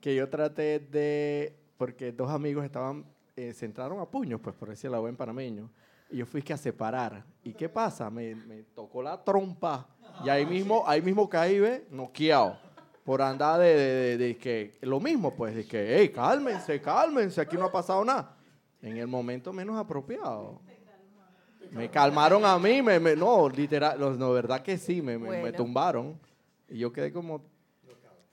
[0.00, 3.04] que yo traté de, porque dos amigos estaban,
[3.36, 5.70] eh, se entraron a puños, pues por decirlo buen panameño,
[6.10, 7.24] y yo fui que a separar.
[7.42, 8.10] ¿Y qué pasa?
[8.10, 9.88] Me, me tocó la trompa
[10.24, 12.58] y ahí mismo, ahí mismo caí, ve, noqueado.
[13.04, 17.56] Por andar de, de, de, que, lo mismo, pues, de que, hey, cálmense, cálmense, aquí
[17.56, 18.34] no ha pasado nada.
[18.80, 20.60] En el momento menos apropiado.
[21.70, 26.18] Me calmaron a mí, me, no, literal, no, verdad que sí, me, me, tumbaron.
[26.68, 27.42] Y yo quedé como,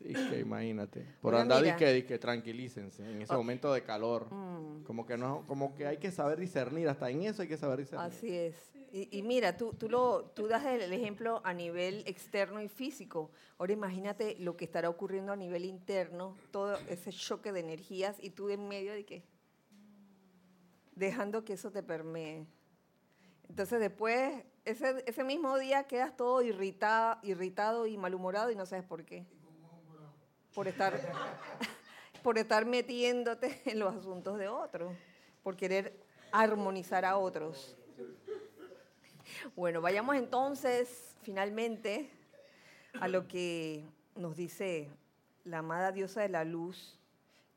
[0.02, 4.32] que imagínate, por andar y que, que tranquilícense en ese momento de calor.
[4.32, 4.84] Mm.
[4.84, 7.80] Como que no, como que hay que saber discernir, hasta en eso hay que saber
[7.80, 8.08] discernir.
[8.08, 8.72] Así es.
[8.94, 13.32] Y, mira, tú, tú, lo, tú das el ejemplo a nivel externo y físico.
[13.58, 18.32] Ahora imagínate lo que estará ocurriendo a nivel interno, todo ese choque de energías y
[18.32, 19.24] tú en medio de qué?
[20.94, 22.46] Dejando que eso te permee.
[23.48, 28.84] Entonces después, ese, ese mismo día quedas todo irritado, irritado y malhumorado y no sabes
[28.84, 29.26] por qué.
[30.54, 30.94] Por estar,
[32.24, 34.94] por estar metiéndote en los asuntos de otros,
[35.44, 35.98] por querer
[36.32, 37.78] armonizar a otros.
[39.56, 42.10] Bueno, vayamos entonces finalmente
[43.00, 43.86] a lo que
[44.16, 44.90] nos dice
[45.46, 47.00] la amada diosa de la luz,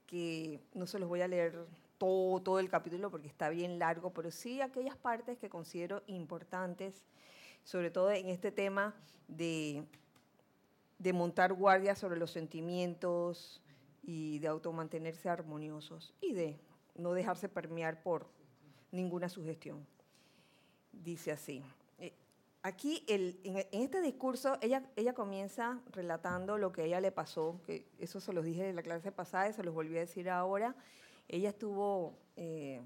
[0.07, 1.67] que no se los voy a leer
[1.99, 7.03] todo, todo el capítulo porque está bien largo, pero sí aquellas partes que considero importantes,
[7.65, 8.95] sobre todo en este tema
[9.27, 9.85] de,
[10.99, 13.63] de montar guardia sobre los sentimientos
[14.03, 16.59] y de automantenerse armoniosos y de
[16.95, 18.29] no dejarse permear por
[18.93, 19.87] ninguna sugestión
[21.03, 21.63] dice así.
[21.99, 22.13] Eh,
[22.63, 23.37] aquí, en,
[23.73, 28.33] este discurso, ella, ella comienza relatando lo que a ella le pasó, que eso se
[28.33, 30.75] los dije en la clase pasada y se los volví a decir ahora.
[31.29, 32.81] Ella estuvo eh,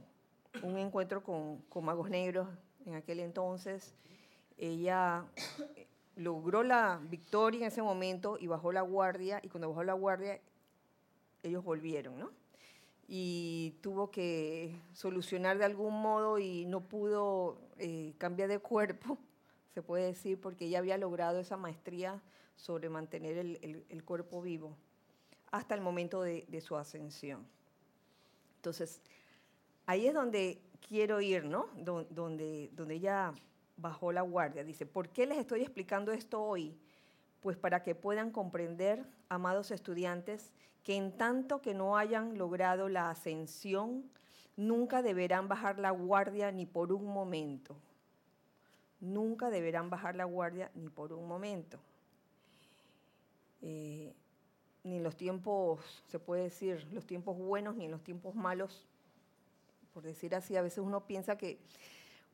[0.63, 2.49] un encuentro con, con magos negros
[2.87, 3.95] en aquel entonces.
[4.57, 5.25] Ella
[6.19, 10.41] logró la victoria en ese momento y bajó la guardia, y cuando bajó la guardia,
[11.43, 12.31] ellos volvieron, ¿no?
[13.09, 19.19] y tuvo que solucionar de algún modo y no pudo eh, cambiar de cuerpo,
[19.75, 22.23] se puede decir, porque ella había logrado esa maestría
[22.57, 24.77] sobre mantener el, cuerpo vivo
[25.51, 27.47] hasta el momento de, su ascensión.
[28.57, 29.01] Entonces,
[29.87, 31.69] ahí es donde quiero ir, ¿no?
[31.77, 33.33] Donde, donde ella
[33.79, 34.65] bajó la guardia.
[34.65, 36.77] Dice, ¿por qué les estoy explicando esto hoy?
[37.41, 43.11] Pues para que puedan comprender, amados estudiantes, que en tanto que no hayan logrado la
[43.11, 44.11] ascensión,
[44.57, 47.77] nunca deberán bajar la guardia ni por un momento.
[49.01, 51.79] Nunca deberán bajar la guardia ni por un momento.
[53.63, 54.13] Eh,
[54.83, 58.87] ni en los tiempos, se puede decir, los tiempos buenos ni en los tiempos malos.
[59.95, 61.61] Por decir así, a veces uno piensa que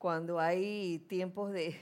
[0.05, 1.81] cuando hay tiempos de,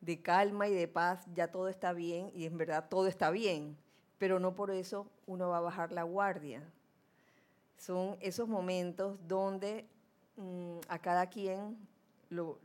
[0.00, 3.76] de calma y de paz, ya todo está bien y en verdad todo está bien
[4.16, 6.62] pero no por eso uno va a bajar la guardia.
[7.76, 9.86] Son esos momentos donde
[10.38, 11.76] mm, a cada quien
[12.30, 12.58] lo,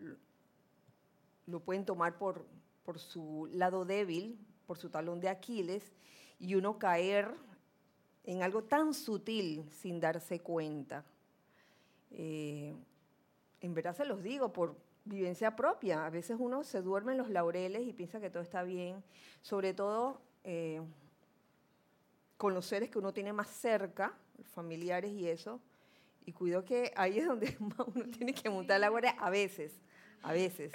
[1.45, 2.45] lo, pueden tomar por,
[2.85, 5.91] por su lado débil, por su talón de Aquiles,
[6.39, 7.35] y uno caer
[8.23, 11.03] en algo tan sutil sin darse cuenta.
[12.11, 12.73] Eh,
[13.63, 16.05] en verdad se los digo por vivencia propia.
[16.05, 19.01] A veces uno se duerme en los laureles y piensa que todo está bien.
[19.41, 20.81] Sobre todo eh,
[22.37, 24.13] con los seres que uno tiene más cerca,
[24.53, 25.61] familiares y eso.
[26.25, 29.71] Y cuido que ahí es donde uno tiene que montar la guardia a veces,
[30.21, 30.73] a veces.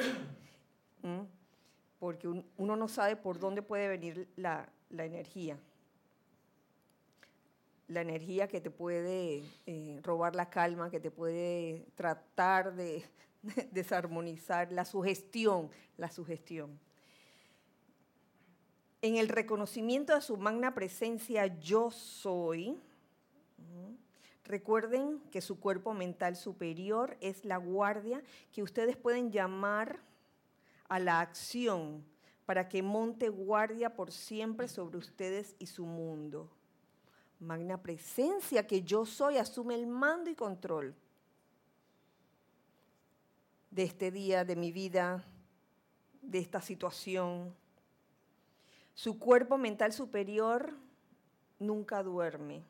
[1.98, 5.58] Porque uno no sabe por dónde puede venir la, energía.
[7.88, 13.04] La energía que te puede eh, robar la calma, que te puede tratar de
[13.72, 16.78] desarmonizar, la sugestión, la sugestión
[19.02, 22.80] en el reconocimiento de su magna presencia yo soy,
[24.44, 30.00] recuerden que su cuerpo mental superior es la guardia que ustedes pueden llamar
[30.88, 32.04] a la acción
[32.46, 36.50] para que monte guardia por siempre sobre ustedes y su mundo.
[37.40, 40.94] Magna presencia que yo soy asume el mando y control
[43.70, 45.24] de este día, de mi vida,
[46.22, 47.54] de esta situación
[48.98, 50.74] su cuerpo mental superior
[51.60, 52.64] nunca duerme,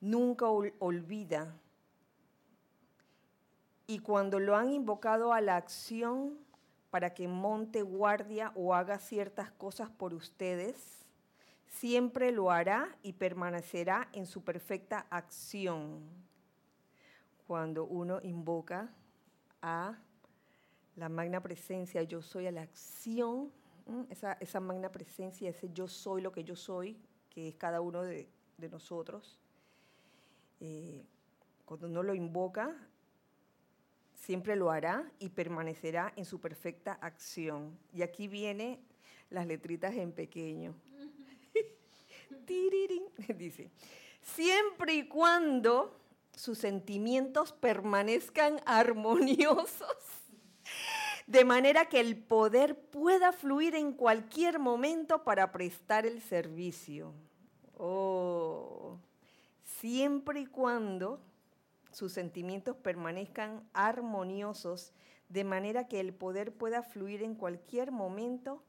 [0.00, 1.54] nunca olvida.
[3.86, 6.38] Y cuando lo han invocado a la acción
[6.88, 11.03] para que monte guardia o haga ciertas cosas por ustedes,
[11.68, 16.02] siempre lo hará y permanecerá en su perfecta acción.
[17.46, 18.90] Cuando uno invoca
[19.60, 19.98] a
[20.96, 23.50] la magna presencia, yo soy a la acción,
[24.08, 26.96] esa, magna presencia, ese yo soy lo que yo soy,
[27.28, 28.28] que es cada uno de,
[28.70, 29.38] nosotros.
[30.60, 31.04] Eh,
[31.66, 32.74] cuando uno lo invoca,
[34.14, 37.78] siempre lo hará y permanecerá en su perfecta acción.
[37.92, 38.80] Y aquí viene
[39.28, 40.74] las letritas en pequeño.
[43.36, 43.70] Dice,
[44.22, 45.98] siempre y cuando
[46.34, 49.86] sus sentimientos permanezcan armoniosos
[51.26, 57.12] de manera que el poder pueda fluir en cualquier momento para prestar el servicio.
[57.76, 58.98] Oh,
[59.64, 61.20] siempre y cuando
[61.90, 64.92] sus sentimientos permanezcan armoniosos,
[65.28, 68.62] de manera que el poder pueda fluir en cualquier momento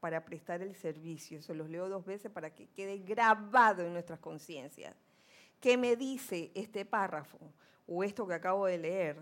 [0.00, 1.42] para prestar el servicio.
[1.42, 4.94] Se los leo dos veces para que quede grabado en nuestras conciencias.
[5.60, 7.38] ¿Qué me dice este párrafo
[7.86, 9.16] o esto que acabo de leer?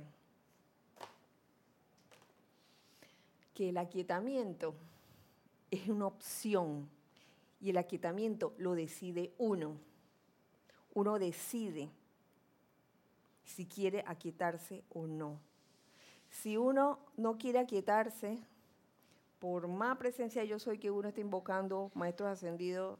[3.53, 4.75] Que el aquietamiento
[5.71, 6.89] es una opción
[7.61, 9.77] y el aquietamiento lo decide uno.
[10.95, 11.91] Uno decide
[13.45, 15.41] si quiere aquietarse o no.
[16.31, 18.39] Si uno no quiere aquietarse,
[19.39, 22.99] por más presencia yo soy que uno está invocando, maestros ascendidos,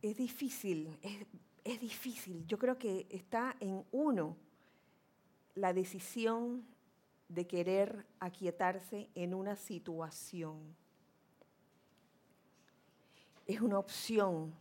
[0.00, 1.26] es difícil, es,
[1.64, 2.46] es difícil.
[2.46, 4.36] Yo creo que está en uno
[5.54, 6.64] la decisión
[7.28, 10.76] de querer aquietarse en una situación.
[13.46, 14.54] Es una opción.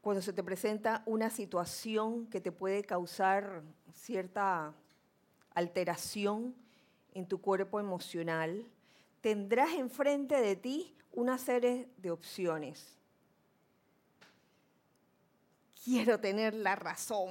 [0.00, 3.62] Cuando se te presenta una situación que te puede causar
[3.92, 4.72] cierta
[5.54, 6.54] alteración
[7.18, 8.64] en tu cuerpo emocional,
[9.20, 12.96] tendrás enfrente de ti una serie de opciones.
[15.84, 17.28] Quiero tener la razón.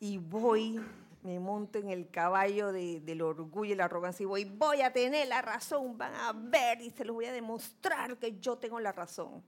[0.00, 0.80] Y voy,
[1.22, 5.26] me monto en el caballo del orgullo y la arrogancia y voy, voy a tener
[5.26, 8.92] la razón, van a ver y se los voy a demostrar que yo tengo la
[8.92, 9.42] razón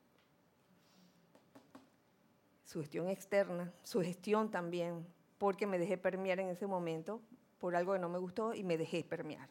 [2.70, 5.04] su gestión externa, su gestión también,
[5.40, 7.22] porque me dejé permear en ese momento
[7.60, 9.48] por algo que no me gustó y me dejé permear.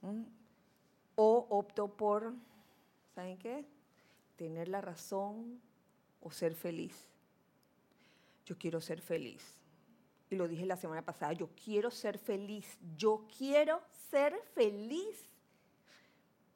[0.00, 0.22] ¿Mm?
[1.16, 2.32] O opto por,
[3.16, 3.64] ¿saben qué?
[4.36, 5.60] Tener la razón
[6.20, 7.10] o ser feliz.
[8.46, 9.58] Yo quiero ser feliz.
[10.30, 12.78] Y lo dije la semana pasada, yo quiero ser feliz.
[12.96, 15.28] Yo quiero ser feliz.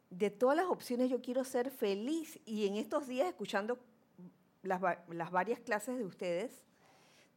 [0.09, 2.39] De todas las opciones yo quiero ser feliz.
[2.47, 3.77] Y en estos días escuchando
[4.63, 4.81] las,
[5.33, 6.68] varias clases de ustedes,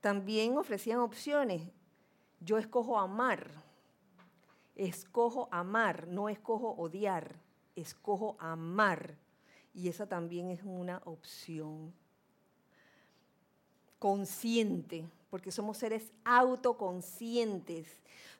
[0.01, 1.61] también ofrecían opciones.
[2.39, 3.49] Yo escojo amar,
[4.75, 7.35] escojo amar, no escojo odiar,
[7.75, 9.15] escojo amar.
[9.73, 11.93] Y esa también es una opción
[13.99, 17.87] consciente, porque somos seres autoconscientes.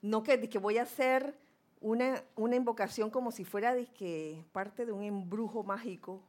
[0.01, 1.38] No que, que voy a hacer
[1.80, 6.22] una, una invocación como si fuera de que parte de un embrujo mágico,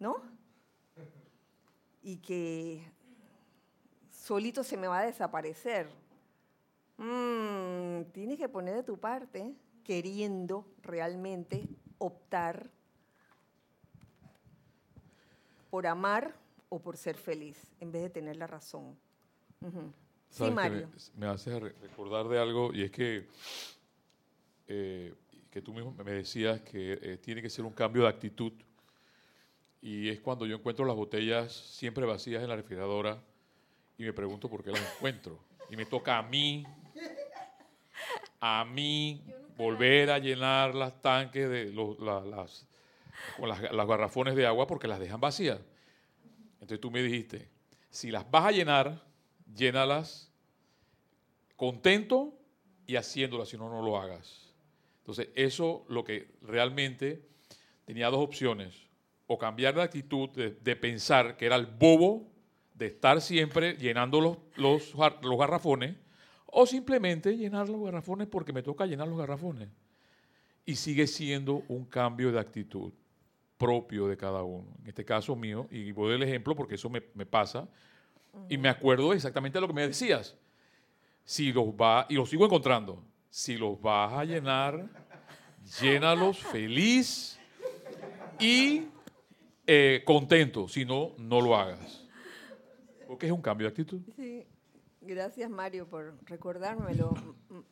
[0.00, 0.22] ¿no?
[2.06, 2.88] y que
[4.26, 5.88] solito se me va a desaparecer.
[6.96, 9.54] Mm, tienes que poner de tu parte
[9.84, 11.68] queriendo realmente
[11.98, 12.68] optar
[15.70, 16.34] por amar
[16.68, 18.96] o por ser feliz en vez de tener la razón.
[20.30, 20.88] Sí, Mario.
[21.14, 23.28] Me, hace recordar de algo y es que,
[24.66, 25.14] eh,
[25.50, 28.52] que tú mismo me decías que eh, tiene que ser un cambio de actitud
[29.80, 33.22] y es cuando yo encuentro las botellas siempre vacías en la refrigeradora
[33.98, 35.38] y me pregunto por qué las encuentro.
[35.70, 36.64] Y me toca a mí,
[38.40, 39.22] a mí,
[39.56, 42.66] volver a llenar las tanques de los, las,
[43.36, 45.60] con las, garrafones de agua porque las dejan vacías.
[46.54, 47.48] Entonces tú me dijiste,
[47.90, 49.02] si las vas a llenar,
[49.54, 50.30] llénalas
[51.56, 52.38] contento
[52.86, 54.52] y haciéndolas, si no, no lo hagas.
[54.98, 57.22] Entonces, eso lo que realmente
[57.84, 58.74] tenía dos opciones
[59.26, 62.28] o cambiar de actitud de, pensar que era el bobo
[62.76, 65.96] de estar siempre llenando los, los, los garrafones,
[66.46, 69.68] o simplemente llenar los garrafones porque me toca llenar los garrafones.
[70.64, 72.92] Y sigue siendo un cambio de actitud
[73.56, 74.68] propio de cada uno.
[74.82, 77.68] En este caso mío, y voy el ejemplo porque eso me, me pasa,
[78.48, 80.36] y me acuerdo exactamente de lo que me decías.
[81.24, 84.88] Si los va, y los sigo encontrando, si los vas a llenar,
[85.80, 87.38] llénalos feliz
[88.38, 88.82] y
[89.66, 92.05] eh, contento, si no, no lo hagas.
[93.06, 94.00] Porque es un cambio de actitud.
[94.16, 94.46] Sí.
[95.00, 97.14] Gracias, Mario, por recordármelo.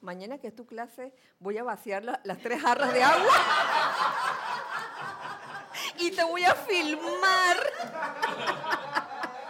[0.01, 3.33] Mañana que es tu clase, voy a vaciar las tres jarras de agua
[5.99, 7.57] y te voy a filmar.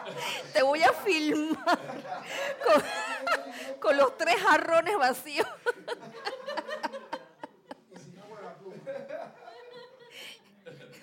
[0.52, 1.78] Te voy a filmar
[3.80, 5.46] con, los tres jarrones vacíos.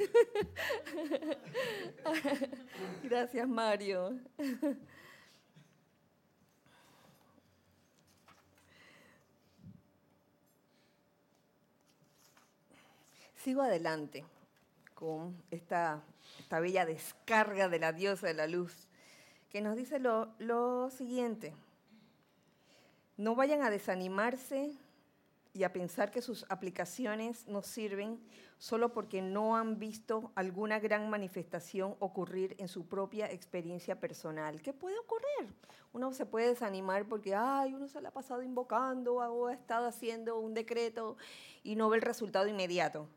[3.04, 4.20] Gracias, Mario.
[13.44, 14.24] Sigo adelante
[14.94, 16.04] con esta,
[16.40, 18.88] esta, bella descarga de la diosa de la luz,
[19.50, 21.56] que nos dice lo, lo siguiente.
[23.18, 24.78] No vayan a desanimarse
[25.54, 28.20] y a pensar que sus aplicaciones no sirven
[28.62, 34.62] solo porque no han visto alguna gran manifestación ocurrir en su propia experiencia personal.
[34.62, 35.52] ¿Qué puede ocurrir?
[35.94, 39.88] Uno se puede desanimar porque, ay, uno se la ha pasado invocando o ha estado
[39.88, 41.18] haciendo un decreto
[41.64, 43.08] y no ve el resultado inmediato.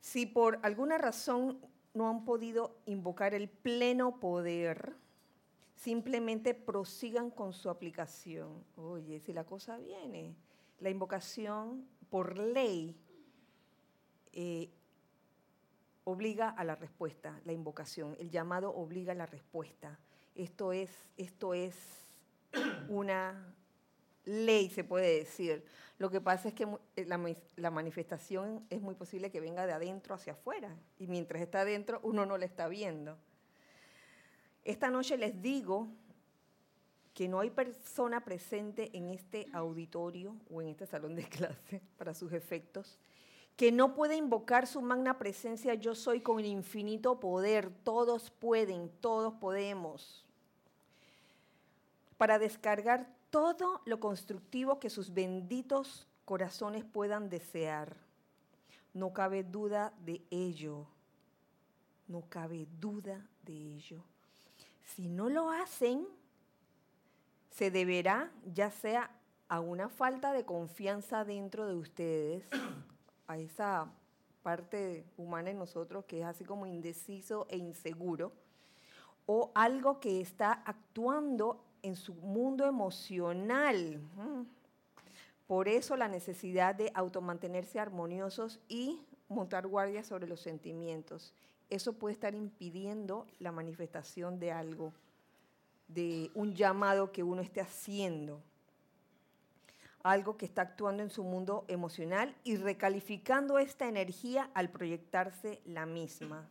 [0.00, 1.60] Si por alguna razón
[1.92, 4.94] no han podido invocar el pleno poder,
[5.74, 8.64] simplemente prosigan con su aplicación.
[8.78, 10.34] Oye, si la cosa viene,
[10.80, 12.96] la invocación por ley
[14.38, 14.68] eh,
[16.04, 19.98] obliga a la respuesta, la invocación, el llamado obliga a la respuesta.
[20.34, 21.74] Esto es, esto es
[22.90, 23.54] una
[24.26, 25.64] ley, se puede decir.
[25.98, 27.06] Lo que pasa es que eh,
[27.56, 32.00] la, manifestación es muy posible que venga de adentro hacia afuera y mientras está adentro
[32.02, 33.16] uno no la está viendo.
[34.64, 35.88] Esta noche les digo
[37.14, 42.12] que no hay persona presente en este auditorio o en este salón de clase para
[42.12, 43.00] sus efectos
[43.56, 47.70] que no puede invocar su magna presencia yo soy con infinito poder.
[47.84, 50.24] Todos pueden, todos podemos.
[52.18, 57.96] Para descargar todo lo constructivo que sus benditos corazones puedan desear.
[58.92, 60.86] No cabe duda de ello.
[62.08, 64.02] No cabe duda de ello.
[64.84, 66.06] Si no lo hacen,
[67.50, 69.10] se deberá ya sea
[69.48, 72.44] a una falta de confianza dentro de ustedes,
[73.26, 73.90] a esa
[74.42, 78.32] parte humana en nosotros que es así como indeciso e inseguro,
[79.26, 84.00] o algo que está actuando en su mundo emocional.
[85.46, 91.34] Por eso la necesidad de automantenerse armoniosos y montar guardia sobre los sentimientos.
[91.68, 94.92] Eso puede estar impidiendo la manifestación de algo,
[95.88, 98.40] de un llamado que uno esté haciendo
[100.10, 105.86] algo que está actuando en su mundo emocional y recalificando esta energía al proyectarse la
[105.86, 106.48] misma.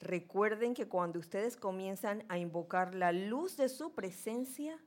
[0.00, 4.78] Recuerden que cuando ustedes comienzan a invocar la luz de su presencia,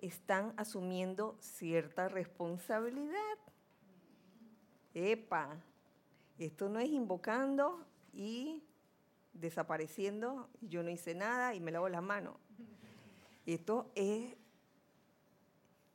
[0.00, 3.38] están asumiendo cierta responsabilidad.
[4.94, 5.56] Epa,
[6.38, 8.62] esto no es invocando y
[9.32, 12.34] desapareciendo, yo no hice nada y me lavo las manos.
[13.46, 14.36] Esto es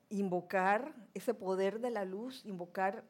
[0.10, 3.04] invocar ese poder de la luz, invocar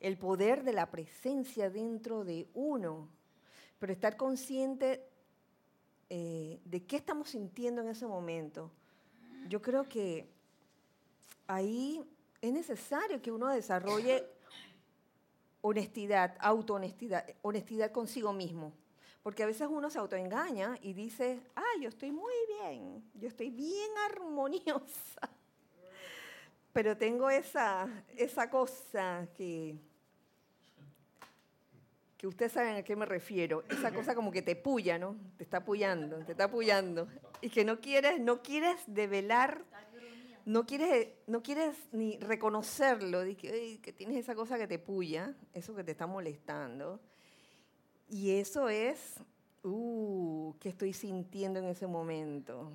[0.00, 3.08] el poder de la presencia dentro de uno,
[3.78, 5.08] pero estar consciente
[6.08, 8.70] eh, de qué estamos sintiendo en ese momento.
[9.48, 10.28] Yo creo que
[11.46, 12.04] ahí
[12.40, 14.24] es necesario que uno desarrolle
[15.60, 18.72] honestidad, autohonestidad, honestidad consigo mismo.
[19.26, 23.50] Porque a veces uno se autoengaña y dice, ah, yo estoy muy bien, yo estoy
[23.50, 25.20] bien armoniosa.
[26.72, 29.74] Pero tengo esa, esa cosa que,
[32.16, 35.16] que ustedes saben a qué me refiero, esa cosa como que te puya, ¿no?
[35.36, 37.08] Te está puyando, te está puyando.
[37.40, 39.64] Y que no quieres, no quieres develar,
[40.44, 45.34] no quieres, no quieres ni reconocerlo, de que, que tienes esa cosa que te puya,
[45.52, 47.00] eso que te está molestando.
[48.08, 49.16] Y eso es,
[49.62, 52.70] uh, ¿qué estoy sintiendo en ese momento?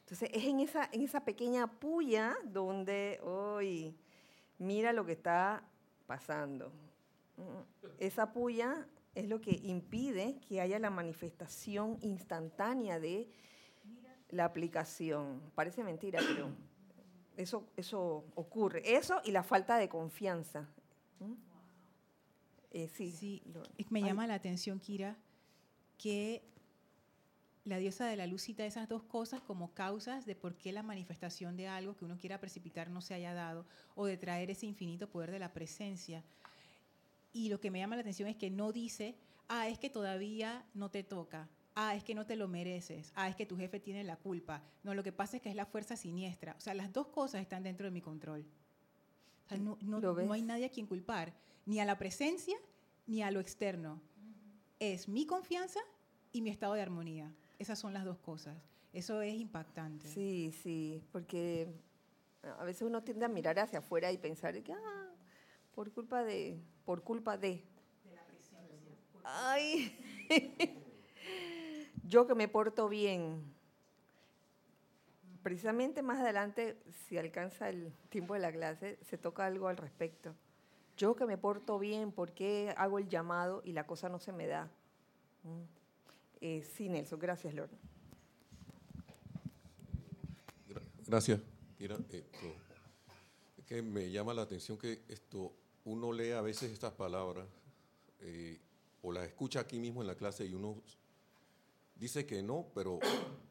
[0.00, 3.94] Entonces, es en esa, en esa pequeña puya donde, hoy,
[4.58, 5.62] mira lo que está
[6.06, 6.72] pasando.
[7.36, 13.28] Mm, esa puya es lo que impide que haya la manifestación instantánea de
[14.30, 15.42] la aplicación.
[15.54, 16.50] Parece mentira, pero
[17.36, 18.96] eso, eso ocurre.
[18.96, 20.68] Eso y la falta de confianza.
[22.70, 23.42] Eh, sí,
[23.88, 25.16] me llama la atención, Kira,
[25.96, 26.42] que
[27.64, 30.82] la diosa de la luz cita esas dos cosas como causas de por qué la
[30.82, 34.66] manifestación de algo que uno quiera precipitar no se haya dado o de traer ese
[34.66, 36.24] infinito poder de la presencia.
[37.32, 39.16] Y lo que me llama la atención es que no dice,
[39.48, 43.28] ah, es que todavía no te toca, ah, es que no te lo mereces, ah,
[43.28, 44.62] es que tu jefe tiene la culpa.
[44.82, 46.54] No, lo que pasa es que es la fuerza siniestra.
[46.56, 48.46] O sea, las dos cosas están dentro de mi control.
[49.44, 51.32] O sea, no, no hay nadie a quien culpar
[51.68, 52.56] ni a la presencia
[53.06, 54.00] ni a lo externo.
[54.80, 55.80] Es mi confianza
[56.32, 57.30] y mi estado de armonía.
[57.58, 58.56] Esas son las dos cosas.
[58.92, 60.08] Eso es impactante.
[60.08, 61.68] Sí, sí, porque
[62.58, 65.10] a veces uno tiende a mirar hacia afuera y pensar que, ah,
[65.74, 67.62] por culpa de, por culpa de.
[68.04, 68.96] De la presencia.
[69.24, 69.94] Ay,
[72.04, 73.42] yo que me porto bien.
[75.42, 80.34] Precisamente más adelante, si alcanza el tiempo de la clase, se toca algo al respecto.
[80.98, 84.32] Yo que me porto bien, ¿por qué hago el llamado y la cosa no se
[84.32, 84.68] me da?
[85.44, 85.62] Mm.
[86.40, 87.70] Eh, sí, Nelson, gracias, Lord.
[91.06, 91.40] Gracias.
[91.78, 92.46] Mira, esto,
[93.56, 95.52] es que me llama la atención que esto,
[95.84, 97.46] uno lee a veces estas palabras
[98.18, 98.60] eh,
[99.00, 100.82] o las escucha aquí mismo en la clase y uno
[101.94, 102.98] dice que no, pero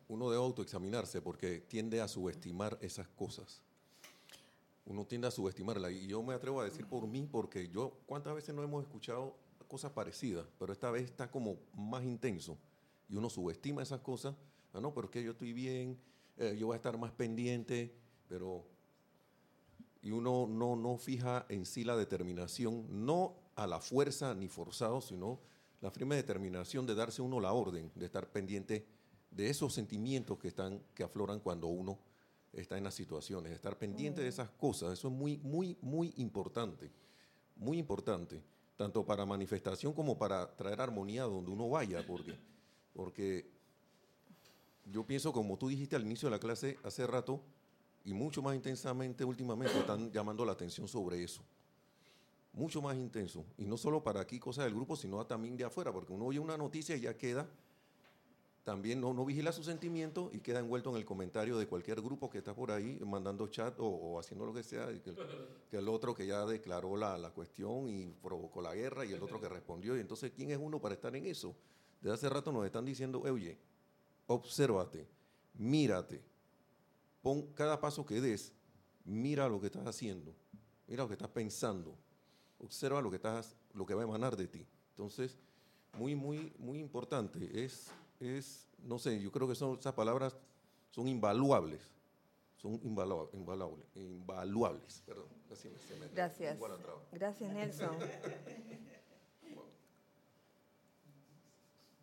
[0.10, 3.62] uno debe autoexaminarse porque tiende a subestimar esas cosas.
[4.88, 5.92] Uno tiende a subestimarla.
[5.92, 9.36] Y yo me atrevo a decir por mí, porque yo, ¿cuántas veces no hemos escuchado
[9.68, 10.46] cosas parecidas?
[10.58, 12.58] Pero esta vez está como más intenso.
[13.10, 14.36] Y uno subestima esas cosas.
[14.74, 16.00] Ah, no, pero es que yo estoy bien,
[16.38, 17.94] eh, yo voy a estar más pendiente,
[18.28, 18.66] pero...
[20.02, 25.02] Y uno no, no fija en sí la determinación, no a la fuerza ni forzado,
[25.02, 25.40] sino
[25.82, 28.86] la firme determinación de darse uno la orden, de estar pendiente
[29.32, 32.00] de esos sentimientos que, están, que afloran cuando uno
[32.54, 36.92] está en las situaciones, estar pendiente de esas cosas, eso es muy, muy, muy importante,
[37.56, 38.42] muy importante,
[38.76, 42.36] tanto para manifestación como para traer armonía donde uno vaya, porque,
[42.94, 43.50] porque
[44.86, 47.42] yo pienso, como tú dijiste al inicio de la clase hace rato,
[48.06, 51.44] y mucho más intensamente últimamente están llamando la atención sobre eso
[52.58, 53.46] mucho más intenso.
[53.58, 56.40] Y no solo para aquí, cosas del grupo, sino también de afuera, porque uno oye
[56.40, 57.48] una noticia y ya queda,
[58.68, 62.30] también no, no vigila sus sentimientos y queda envuelto en el comentario de cualquier grupo
[62.30, 65.16] que está por ahí mandando chat o, haciendo lo que sea, que,
[65.72, 69.40] el otro que ya declaró la, la, cuestión y provocó la guerra y el otro
[69.40, 69.96] que respondió.
[69.96, 71.56] Y entonces, ¿quién es uno para estar en eso?
[72.02, 73.58] Desde hace rato nos están diciendo, oye,
[74.26, 75.08] obsérvate,
[75.54, 76.22] mírate,
[77.22, 78.52] pon cada paso que des,
[79.06, 80.36] mira lo que estás haciendo,
[80.88, 81.98] mira lo que estás pensando
[82.60, 84.66] observa lo que, estás, lo que va a emanar de ti.
[84.90, 85.38] Entonces,
[85.98, 87.64] muy, muy, muy importante.
[87.64, 87.88] Es,
[88.20, 90.38] es no sé, yo creo que son, esas palabras
[90.92, 91.90] son invaluables.
[92.58, 93.34] Son invaluables.
[93.96, 95.28] invaluables perdón.
[96.14, 96.58] Gracias.
[97.12, 97.98] Gracias, Nelson.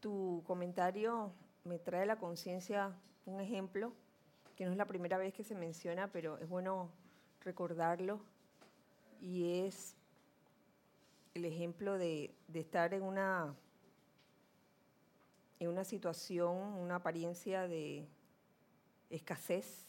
[0.01, 1.33] tu comentario
[1.65, 2.95] me trae a la conciencia
[3.25, 3.95] un ejemplo
[4.55, 6.91] que no es la primera vez que se menciona, pero es bueno
[7.41, 8.21] recordarlo,
[9.21, 9.97] y es
[11.35, 13.55] el ejemplo de, estar en una,
[15.69, 18.07] una situación, una apariencia de
[19.11, 19.87] escasez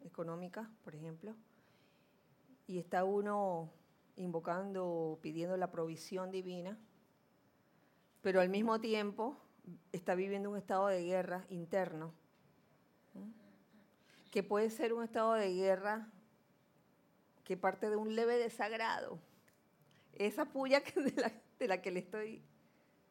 [0.00, 1.34] económica, por ejemplo,
[2.66, 3.70] y está uno
[4.16, 6.78] invocando, pidiendo la provisión divina,
[8.22, 9.38] pero al mismo tiempo
[9.92, 12.12] está viviendo un estado de guerra interno,
[14.30, 16.10] que puede ser un estado de guerra
[17.44, 19.18] que parte de un leve desagrado
[20.18, 20.82] esa puya
[21.58, 22.42] de, la, que le estoy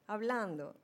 [0.08, 0.76] hablando.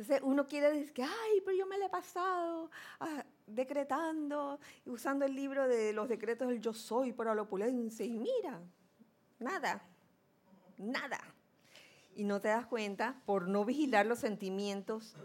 [0.00, 2.70] Entonces uno quiere decir que, ay, pero yo me la he pasado
[3.00, 8.16] ah, decretando usando el libro de los decretos del yo soy para la opulencia y
[8.16, 8.62] mira,
[9.38, 9.82] nada,
[10.78, 11.20] nada.
[12.16, 15.16] Y no te das cuenta por no vigilar los sentimientos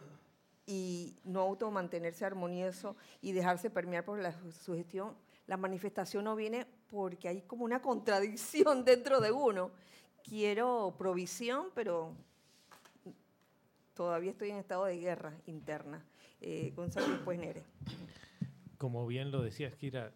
[0.65, 5.15] y no auto mantenerse armonioso y dejarse permear por la sugestión,
[5.47, 9.71] la manifestación no viene porque hay como una contradicción dentro de uno.
[10.21, 12.13] Quiero provisión, pero
[13.95, 16.05] todavía estoy en estado de guerra interna.
[16.41, 17.63] Eh, Gonzalo, Nere.
[18.77, 20.11] Como bien lo decías, Kira,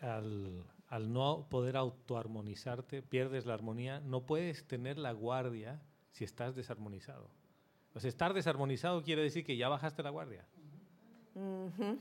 [0.00, 5.80] al, al no poder autoarmonizarte, pierdes la armonía, no puedes tener la guardia
[6.10, 7.30] si estás desarmonizado.
[7.94, 10.46] O sea, estar desarmonizado quiere decir que ya bajaste la guardia.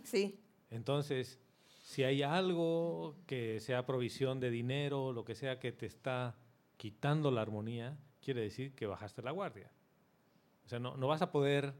[0.04, 0.40] sí.
[0.70, 1.40] Entonces,
[1.84, 6.36] si hay algo que sea provisión de dinero, lo que sea que te está
[6.76, 9.72] quitando la armonía, quiere decir que bajaste la guardia.
[10.68, 11.74] O sea, no, vas a poder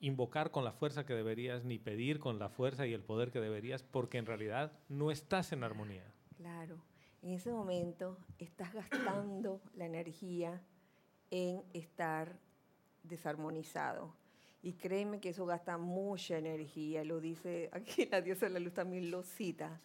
[0.00, 3.38] invocar con la fuerza que deberías, ni pedir con la fuerza y el poder que
[3.38, 6.10] deberías, porque en realidad no estás en armonía.
[6.38, 6.78] Claro,
[7.20, 10.62] en ese momento estás gastando la energía
[11.30, 12.38] en estar
[13.02, 14.16] desarmonizado.
[14.62, 18.72] Y créeme que eso gasta mucha energía, lo dice aquí la diosa de la luz
[18.72, 19.82] también lo cita.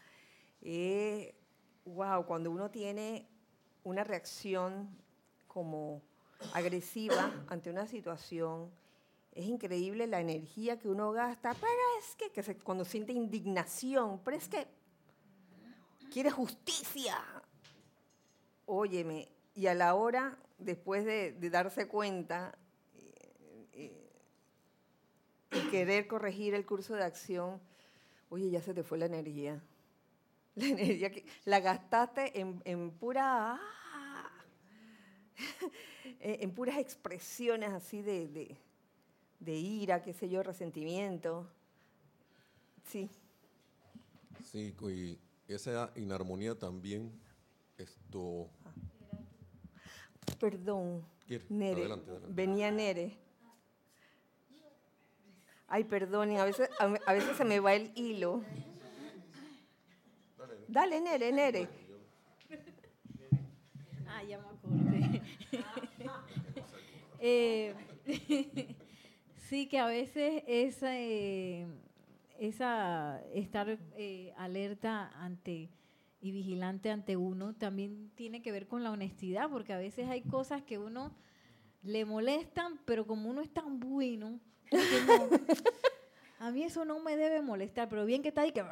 [0.62, 1.36] Eh,
[1.84, 3.28] wow, cuando uno tiene
[3.84, 4.98] una reacción
[5.46, 6.09] como
[6.54, 8.72] agresiva ante una situación,
[9.32, 14.50] es increíble la energía que uno gasta, pero es que, cuando siente indignación, pero es
[14.50, 14.68] que
[16.12, 17.18] quiere justicia.
[18.66, 22.58] Óyeme, y a la hora, después de, darse cuenta,
[25.52, 27.60] y querer corregir el curso de acción,
[28.30, 29.62] oye, ya se te fue la energía.
[30.56, 33.60] La energía que la gastaste en, en pura...
[36.20, 38.58] en puras expresiones así de, de,
[39.40, 41.48] de, ira, qué sé yo, resentimiento.
[42.86, 43.10] Sí.
[44.52, 45.18] Sí, y
[45.54, 47.12] esa inarmonía también,
[47.78, 48.50] esto...
[50.40, 51.04] Perdón,
[51.50, 51.88] Nere,
[52.30, 53.18] venía Nere.
[55.68, 58.42] Ay, perdonen, a veces, a veces se me va el hilo.
[60.68, 61.68] Dale, Nere, Nere.
[64.08, 65.19] Ah, ya me acordé.
[67.20, 67.76] Eh,
[69.50, 71.68] sí, que a veces esa, eh,
[72.40, 75.70] esa estar eh, alerta ante
[76.22, 80.22] y vigilante ante uno también tiene que ver con la honestidad, porque a veces hay
[80.22, 81.16] cosas que uno
[81.82, 84.40] le molestan, pero como uno es tan bueno,
[86.40, 88.64] a mí eso no me debe molestar, pero bien que está ahí que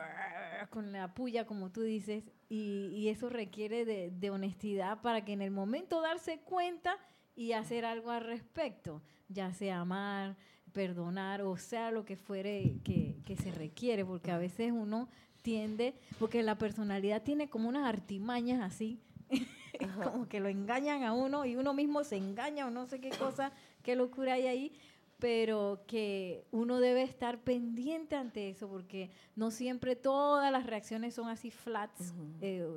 [0.70, 5.52] con la puya, como tú dices, y, eso requiere de, honestidad para que en el
[5.52, 6.98] momento darse cuenta
[7.38, 10.35] y hacer algo al respecto, ya sea amar,
[10.73, 15.07] perdonar o sea lo que fuere que, se requiere, porque a veces uno
[15.43, 18.99] tiende, porque la personalidad tiene como unas artimañas así,
[20.03, 23.11] como que lo engañan a uno y uno mismo se engaña o no sé qué
[23.11, 23.51] cosa,
[23.83, 24.73] qué locura hay ahí,
[25.19, 31.29] pero que uno debe estar pendiente ante eso, porque no siempre todas las reacciones son
[31.29, 32.67] así flats, eh,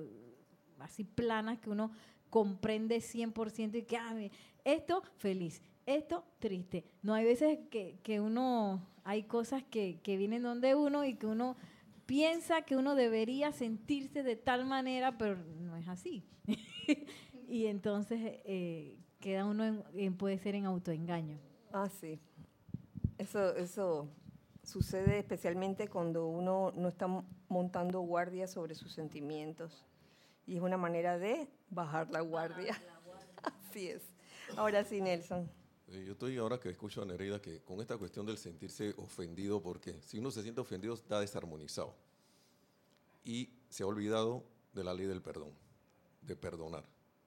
[0.80, 1.90] así planas, que uno
[2.30, 4.14] comprende 100% y que, ah,
[4.64, 6.84] esto feliz, esto triste.
[7.02, 11.26] No hay veces que, que uno, hay cosas que, que, vienen donde uno y que
[11.26, 11.56] uno
[12.06, 16.24] piensa que uno debería sentirse de tal manera, pero no es así.
[17.48, 21.38] y entonces eh, queda uno en, puede ser en autoengaño.
[21.72, 22.18] Ah, sí.
[23.18, 24.08] Eso, eso
[24.62, 27.06] sucede especialmente cuando uno no está
[27.48, 29.86] montando guardia sobre sus sentimientos.
[30.46, 32.76] Y es una manera de bajar la guardia.
[33.42, 34.02] Así es.
[34.56, 35.50] Ahora sí, Nelson.
[35.88, 40.00] Yo estoy ahora que escucho a Nereida que con esta cuestión del sentirse ofendido, porque
[40.02, 41.96] si uno se siente ofendido está desarmonizado
[43.24, 45.52] y se ha olvidado de la ley del perdón,
[46.22, 46.84] de perdonar.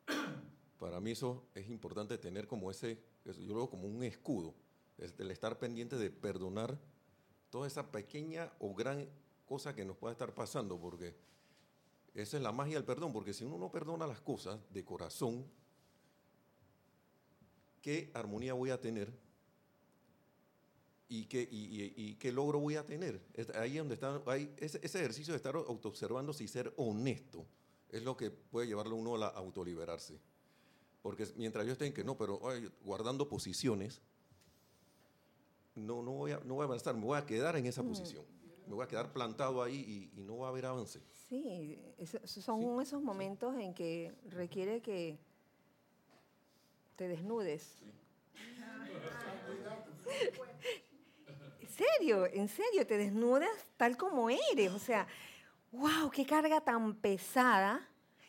[0.80, 4.54] Para mí eso es importante tener como ese, yo lo veo como un escudo,
[4.98, 6.80] el estar pendiente de perdonar
[7.50, 9.10] toda esa pequeña o gran
[9.46, 11.16] cosa que nos pueda estar pasando, porque
[12.14, 15.46] esa es la magia del perdón, porque si uno no perdona las cosas de corazón,
[17.84, 19.14] ¿qué armonía voy a tener?
[21.10, 23.22] ¿Y qué, y, qué logro voy a tener?
[23.54, 27.46] Ahí donde está, hay ese, ejercicio de estar autoobservando y ser honesto
[27.90, 30.20] es lo que puede llevarlo uno a autoliberarse.
[31.04, 32.42] Porque mientras yo esté en que no, pero
[32.82, 34.02] guardando posiciones,
[35.76, 37.88] no, no, voy a, no voy a avanzar, me voy a quedar en esa mm.
[37.90, 38.26] posición.
[38.66, 41.02] Me voy a quedar plantado ahí y, no va a haber avance.
[41.30, 41.78] Sí,
[42.24, 45.20] son esos momentos en que requiere que
[46.96, 47.84] te desnudes.
[51.62, 54.72] en serio, en serio, te desnudas tal como eres.
[54.72, 55.08] O sea,
[55.72, 57.88] wow, qué carga tan pesada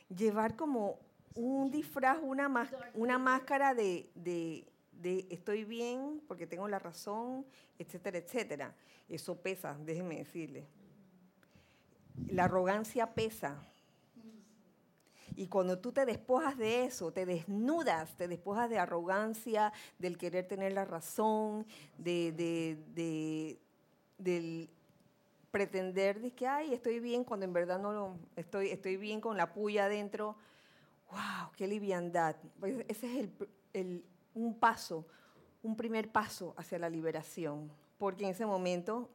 [0.08, 0.98] llevar como
[1.34, 7.44] un disfraz, una, una máscara de, de, de, estoy bien porque tengo la razón,
[7.78, 8.74] etcétera, etcétera.
[9.08, 10.66] Eso pesa, déjenme decirle.
[12.28, 13.60] La arrogancia pesa.
[15.36, 20.46] Y cuando tú te despojas de eso, te desnudas, te despojas de arrogancia, del querer
[20.46, 21.66] tener la razón,
[21.98, 23.58] de, de,
[24.18, 24.70] del
[25.50, 29.36] pretender de que, ay, estoy bien cuando en verdad no lo, estoy, estoy bien con
[29.36, 30.36] la puya adentro.
[31.10, 31.52] ¡Wow!
[31.56, 32.36] ¡Qué liviandad!
[32.58, 34.04] Pues ese es el, el,
[34.34, 35.06] un paso,
[35.62, 37.70] un primer paso hacia la liberación.
[37.98, 39.10] Porque en ese momento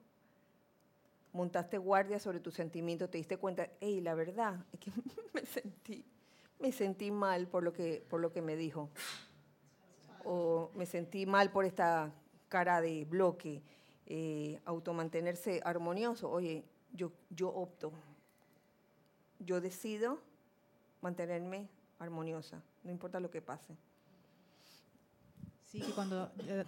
[1.33, 4.91] montaste guardia sobre tu sentimiento, te diste cuenta, hey, la verdad es que
[5.33, 6.05] me sentí,
[6.59, 8.89] me sentí mal por lo que, por lo que me dijo.
[10.25, 12.11] O me sentí mal por esta
[12.49, 13.61] cara de bloque,
[14.05, 16.29] eh, automantenerse armonioso.
[16.29, 17.91] Oye, yo, yo opto,
[19.39, 20.19] yo decido
[21.01, 21.69] mantenerme
[21.99, 23.75] armoniosa, no importa lo que pase.
[25.63, 26.65] Sí, cuando, eh,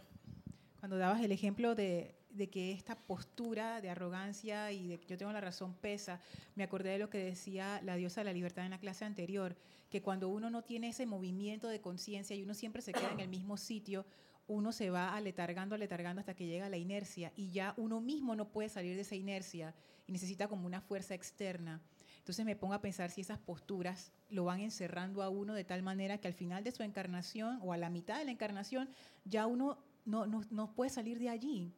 [0.79, 5.17] cuando dabas el ejemplo de, de que esta postura de arrogancia y de que yo
[5.17, 6.19] tengo la razón pesa,
[6.55, 9.55] me acordé de lo que decía la diosa de la libertad en la clase anterior,
[9.89, 13.19] que cuando uno no tiene ese movimiento de conciencia y uno siempre se queda en
[13.19, 14.05] el mismo sitio,
[14.47, 18.49] uno se va aletargando, aletargando hasta que llega la inercia y ya uno mismo no
[18.49, 19.73] puede salir de esa inercia
[20.07, 21.81] y necesita como una fuerza externa.
[22.17, 25.83] Entonces me pongo a pensar si esas posturas lo van encerrando a uno de tal
[25.83, 28.89] manera que al final de su encarnación o a la mitad de la encarnación
[29.25, 31.73] ya uno no, no, no puede salir de allí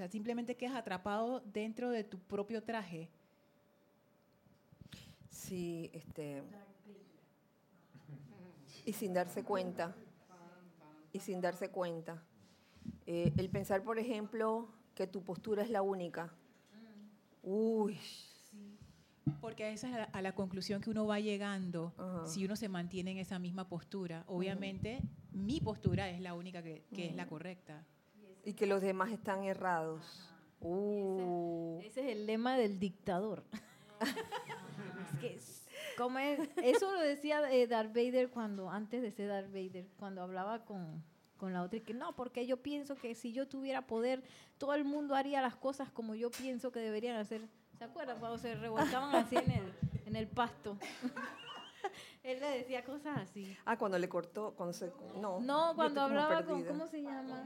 [0.00, 3.10] o sea, simplemente quedas atrapado dentro de tu propio traje.
[5.28, 6.42] Sí, este.
[8.86, 9.94] Y sin darse cuenta.
[11.12, 12.22] Y sin darse cuenta.
[13.06, 16.32] Eh, el pensar, por ejemplo, que tu postura es la única.
[17.42, 17.98] Uy.
[19.42, 21.92] Porque esa es a la conclusión que uno va llegando
[22.24, 24.24] si uno se mantiene en esa misma postura.
[24.28, 27.84] Obviamente, mi postura es la única que, que es la correcta.
[28.44, 30.30] Y que los demás están errados.
[30.60, 31.80] Uh.
[31.82, 33.42] Ese, es el lema del dictador.
[35.96, 40.64] como eso lo decía eh, Darth Vader cuando, antes de ser Darth Vader, cuando hablaba
[40.64, 41.02] con,
[41.36, 44.22] con la otra, y que no, porque yo pienso que si yo tuviera poder,
[44.58, 47.42] todo el mundo haría las cosas como yo pienso que deberían hacer.
[47.78, 49.72] ¿Se acuerdan cuando se revolcaban así en el,
[50.06, 50.76] en el pasto?
[52.32, 53.56] Él le decía cosas así.
[53.64, 55.40] Ah, cuando le cortó, cuando se, no.
[55.40, 57.44] No, cuando hablaba con, ¿cómo se llama?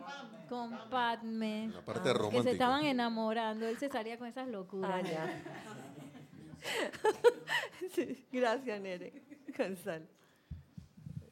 [0.48, 1.70] Con Padme.
[1.72, 2.42] La parte romántica.
[2.42, 4.90] Que se estaban enamorando, él se salía con esas locuras.
[4.92, 5.42] Ah, ya.
[8.32, 9.12] gracias, Nere.
[9.56, 10.06] Gonzalo.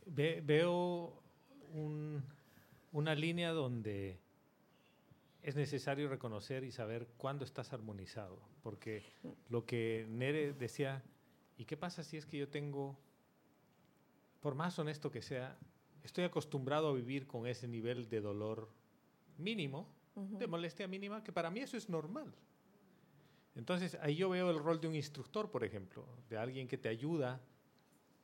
[0.07, 1.23] veo
[2.93, 4.21] una línea donde
[5.43, 9.03] es necesario reconocer y saber cuándo estás armonizado, porque
[9.49, 11.03] lo que Nere decía,
[11.57, 12.97] ¿y qué pasa si es que yo tengo,
[14.43, 15.57] por más honesto que sea,
[16.03, 18.69] estoy acostumbrado a vivir con ese nivel de dolor
[19.39, 22.35] mínimo, de molestia mínima, que para mí eso es normal?
[23.55, 26.89] Entonces ahí yo veo el rol de un instructor, por ejemplo, de alguien que te
[26.89, 27.41] ayuda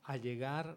[0.03, 0.77] a llegar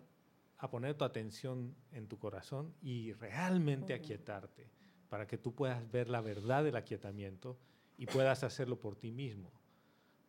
[0.60, 4.70] a poner tu atención en tu corazón y realmente aquietarte
[5.10, 7.58] para que tú puedas ver la verdad del aquietamiento
[7.98, 9.52] y puedas hacerlo por ti mismo.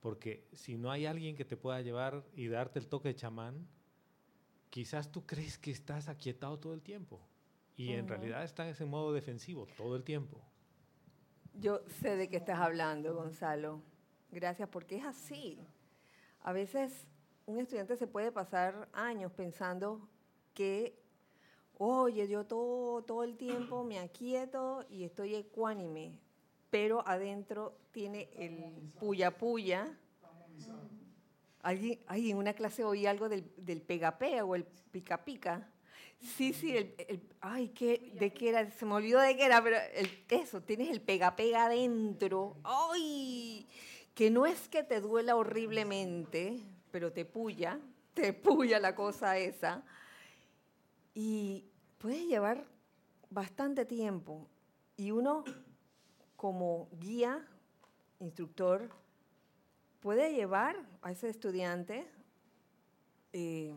[0.01, 3.69] Porque si no hay alguien que te pueda llevar y darte el toque de chamán,
[4.73, 7.21] quizás tú crees que estás aquietado todo el tiempo
[7.77, 10.41] y en realidad estás en modo defensivo todo el tiempo.
[11.53, 13.83] Yo sé de qué estás hablando, Gonzalo.
[14.31, 15.59] Gracias, porque es así.
[16.41, 17.07] A veces
[17.45, 20.09] un estudiante se puede pasar años pensando
[20.55, 20.99] que,
[21.77, 26.19] oye, yo todo, todo el tiempo me aquieto y estoy ecuánime,
[26.71, 29.99] pero adentro tiene el puya puya.
[31.63, 33.83] Alguien, en una clase oí algo del, del
[34.45, 35.69] o el pica pica.
[36.21, 38.71] Sí, sí, el, ay, ¿qué, ¿de qué era?
[38.71, 39.77] Se me olvidó de qué era, pero
[40.29, 42.57] eso, tienes el pega pega adentro.
[42.65, 43.67] ¡Ay!
[44.15, 47.81] que no es que te duela horriblemente, pero te puya,
[48.15, 49.83] te puya la cosa esa.
[51.15, 51.65] Y
[51.99, 52.67] puede llevar
[53.31, 54.49] bastante tiempo.
[54.97, 55.45] Y uno,
[56.37, 57.47] como guía,
[58.21, 58.91] instructor,
[60.03, 62.05] puede llevar a ese estudiante,
[63.33, 63.73] eh,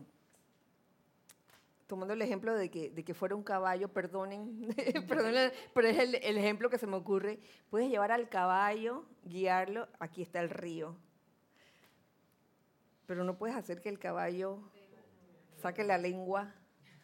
[1.86, 4.74] tomando el ejemplo de que, de que fuera un caballo, perdonen,
[5.08, 7.38] perdonen pero es el, el, ejemplo que se me ocurre,
[7.70, 10.96] puedes llevar al caballo, guiarlo, aquí está el río,
[13.06, 14.58] pero no puedes hacer que el caballo
[15.54, 16.52] saque la lengua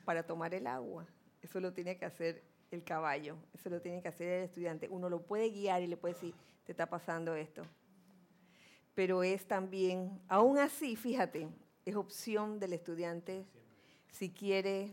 [0.04, 1.06] para tomar el agua,
[1.42, 2.42] eso lo tiene que hacer
[2.72, 5.96] el caballo, eso lo tiene que hacer el estudiante, uno lo puede guiar y le
[5.96, 7.62] puede decir, te está pasando esto,
[8.94, 11.48] pero es también, aún así, fíjate,
[11.84, 13.46] es opción del estudiante
[14.10, 14.92] si quiere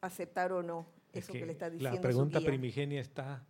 [0.00, 1.96] aceptar o no eso que, le está diciendo.
[1.96, 3.44] La pregunta primigenia está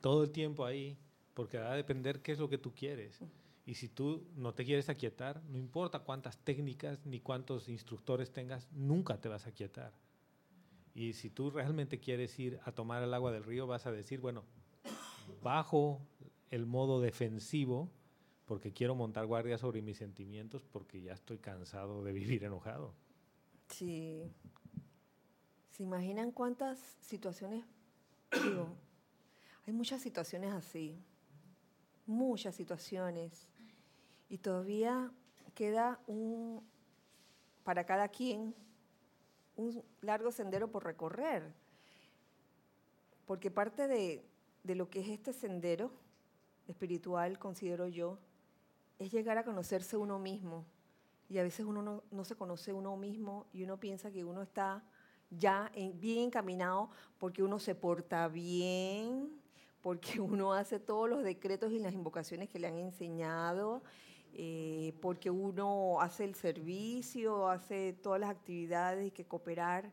[0.00, 0.96] todo el tiempo ahí,
[1.34, 3.20] porque va a depender qué es lo que tú quieres.
[3.64, 8.68] Y si tú no te quieres aquietar, no importa cuántas técnicas ni cuántos instructores tengas,
[8.72, 9.92] nunca te vas a aquietar.
[10.94, 14.20] Y si tú realmente quieres ir a tomar el agua del río, vas a decir,
[14.20, 14.44] bueno,
[15.42, 16.00] bajo
[16.50, 17.88] el modo defensivo
[18.52, 22.92] porque quiero montar guardia sobre mis sentimientos porque ya estoy cansado de vivir enojado.
[23.70, 24.30] Sí.
[25.70, 27.64] ¿Se imaginan cuántas situaciones?
[29.66, 31.02] Hay muchas situaciones así,
[32.04, 33.48] muchas situaciones.
[34.28, 35.10] Y todavía
[35.54, 36.62] queda un,
[37.64, 38.54] para cada quien,
[39.56, 41.54] un largo sendero por recorrer.
[43.24, 44.22] Porque parte de,
[44.62, 45.90] de lo que es este sendero
[46.66, 48.18] espiritual, considero yo,
[49.02, 50.64] es llegar a conocerse uno mismo
[51.28, 54.84] y a veces uno no, se conoce uno mismo y uno piensa que uno está
[55.30, 59.40] ya bien encaminado porque uno se porta bien,
[59.80, 63.82] porque uno hace todos los decretos y las invocaciones que le han enseñado,
[64.34, 69.90] eh, porque uno hace el servicio, hace todas las actividades y que cooperar.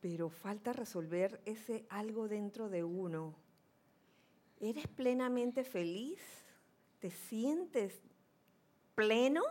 [0.00, 3.34] Pero falta resolver ese algo dentro de uno.
[4.60, 6.20] ¿Eres plenamente feliz?
[7.00, 8.00] ¿Te sientes
[8.94, 9.42] pleno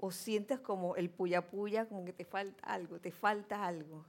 [0.00, 4.04] o sientes como el puya puya, como que te falta algo, te falta algo.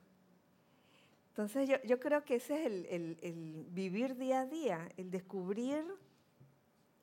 [1.30, 5.86] Entonces yo, yo creo que ese es el, el, vivir día a día, el descubrir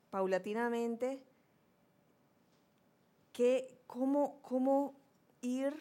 [0.09, 1.21] paulatinamente
[3.31, 4.95] que cómo, cómo
[5.41, 5.73] ir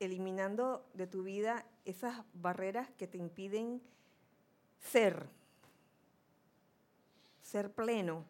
[0.00, 3.82] eliminando de tu vida esas barreras que te impiden
[4.78, 5.28] ser,
[7.48, 8.26] ser pleno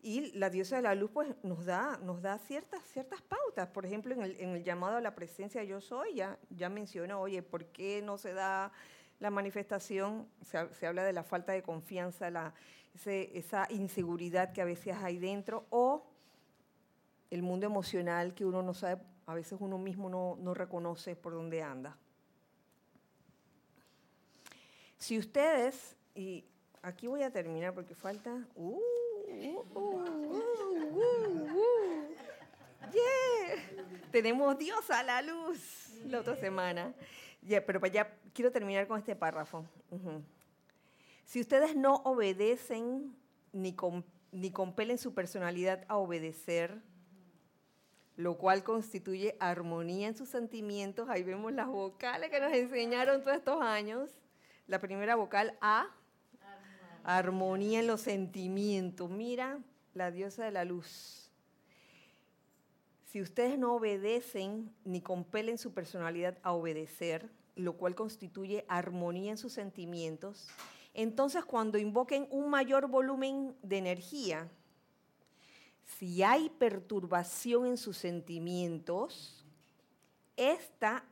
[0.00, 3.68] y la diosa de la luz pues, nos da, nos da ciertas, ciertas pautas.
[3.68, 7.64] Por ejemplo, en el, llamado a la presencia yo soy, ya, ya menciona, oye, ¿por
[7.66, 8.70] qué no se da
[9.18, 10.28] la manifestación?
[10.42, 12.52] Se, se habla de la falta de confianza, la,
[13.02, 16.06] esa inseguridad que a veces hay dentro, o
[17.30, 21.32] el mundo emocional que uno no sabe, a veces uno mismo no, no reconoce por
[21.32, 21.96] dónde anda.
[24.98, 25.96] Si ustedes,
[26.84, 28.46] aquí voy a terminar porque falta...
[28.54, 28.78] Uh,
[29.74, 30.44] uh, uh,
[34.12, 36.94] Tenemos Dios a la luz la otra semana.
[37.66, 39.16] pero ya quiero terminar este
[41.40, 43.16] ustedes no obedecen
[43.52, 43.74] ni,
[44.52, 46.82] compelen su personalidad a obedecer,
[48.16, 51.08] lo cual constituye armonía en sus sentimientos.
[51.08, 54.10] Ahí vemos las vocales que nos enseñaron todos estos años.
[54.66, 55.88] La primera vocal A,
[57.04, 59.10] armonía en los sentimientos.
[59.10, 59.60] Mira,
[59.92, 61.30] la diosa de la luz.
[63.04, 69.38] Si ustedes no obedecen ni compelen su personalidad a obedecer, lo cual constituye armonía en
[69.38, 70.48] sus sentimientos,
[70.94, 74.48] entonces cuando invoquen un mayor volumen de energía,
[75.84, 79.44] si hay perturbación en sus sentimientos,
[80.36, 81.04] esta,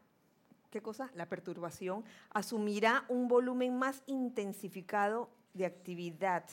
[0.70, 1.10] ¿qué cosa?
[1.14, 6.44] La perturbación asumirá un volumen más intensificado de actividad,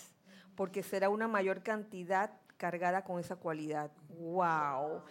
[0.56, 3.92] porque será una mayor cantidad cargada con esa cualidad.
[4.20, 5.04] ¡Wow!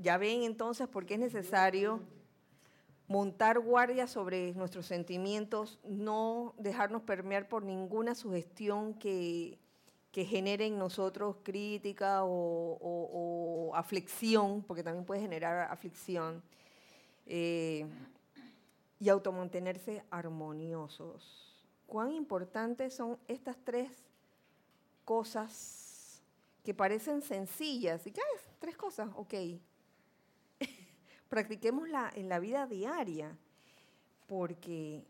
[0.00, 2.00] Ya ven entonces por qué es necesario
[3.10, 9.58] montar guardia sobre nuestros sentimientos, no dejarnos permear por ninguna sugestión que,
[10.12, 16.42] genere en nosotros crítica o, aflicción, porque también puede generar aflicción,
[17.26, 17.84] eh,
[19.00, 21.49] y automantenerse armoniosos.
[21.90, 23.90] ¿Cuán importantes son estas tres
[25.04, 26.22] cosas
[26.62, 28.06] que parecen sencillas?
[28.06, 28.42] ¿Y qué es?
[28.60, 29.34] Tres cosas, ok
[31.28, 33.36] practiquémosla en la vida diaria,
[34.28, 35.02] porque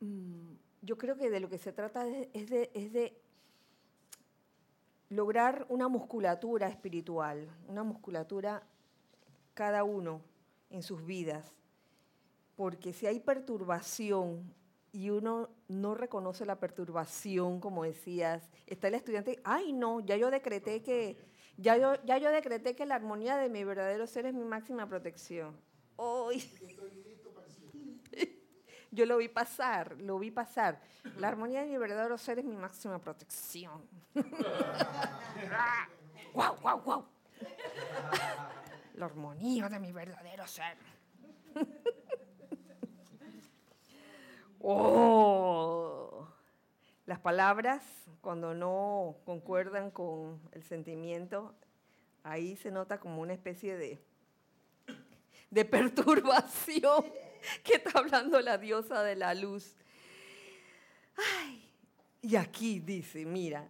[0.00, 0.52] mm,
[0.82, 3.16] yo creo que de lo que se trata es de,
[5.08, 8.62] lograr una musculatura espiritual, una musculatura
[9.54, 10.20] cada uno
[10.68, 11.50] en sus vidas,
[12.60, 14.54] porque si hay perturbación
[14.92, 20.30] y uno no reconoce la perturbación, como decías, está el estudiante, ay no, ya yo
[20.30, 21.16] decreté que
[21.56, 24.86] ya yo, ya yo decreté que la armonía de mi verdadero ser es mi máxima
[24.86, 25.58] protección.
[25.96, 26.44] Hoy.
[28.90, 30.82] Yo lo vi pasar, lo vi pasar.
[31.16, 33.88] La armonía de mi verdadero ser es mi máxima protección.
[36.34, 37.06] ¡Guau, guau, guau!
[38.96, 40.76] La armonía de mi verdadero ser.
[44.62, 46.28] ¡Oh!
[47.06, 47.82] Las palabras
[48.20, 51.54] cuando no concuerdan con el sentimiento,
[52.22, 53.98] ahí se nota como una especie de,
[55.50, 57.04] de perturbación
[57.64, 59.74] que está hablando la diosa de la luz.
[62.20, 63.66] y aquí dice, mira,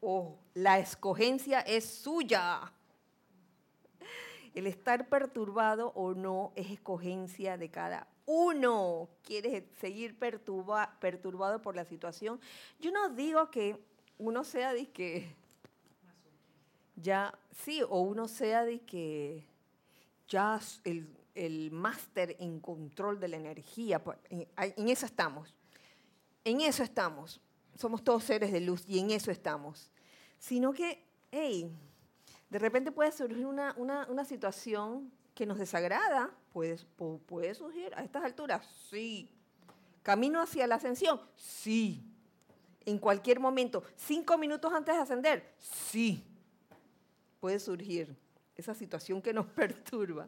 [0.00, 2.72] oh, la escogencia es suya.
[4.54, 11.84] El estar perturbado o no es escogencia de cada uno quiere seguir perturbado por la
[11.84, 12.40] situación,
[12.80, 13.76] yo no digo que
[14.18, 15.34] uno sea de que
[16.96, 19.46] ya, sí, o uno sea de que
[20.28, 25.54] ya el, el máster en control de la energía, pues, en, en eso estamos,
[26.44, 27.40] en eso estamos,
[27.76, 29.90] somos todos seres de luz y en eso estamos,
[30.38, 31.70] sino que, hey,
[32.48, 36.78] de repente puede surgir una, una, una situación que nos desagrada, puede,
[37.26, 39.30] puede surgir a estas alturas, sí.
[40.02, 42.02] Camino hacia la ascensión, sí.
[42.86, 46.24] En cualquier momento, cinco minutos antes de ascender, sí.
[47.38, 48.16] Puede surgir
[48.56, 50.26] esa situación que nos perturba.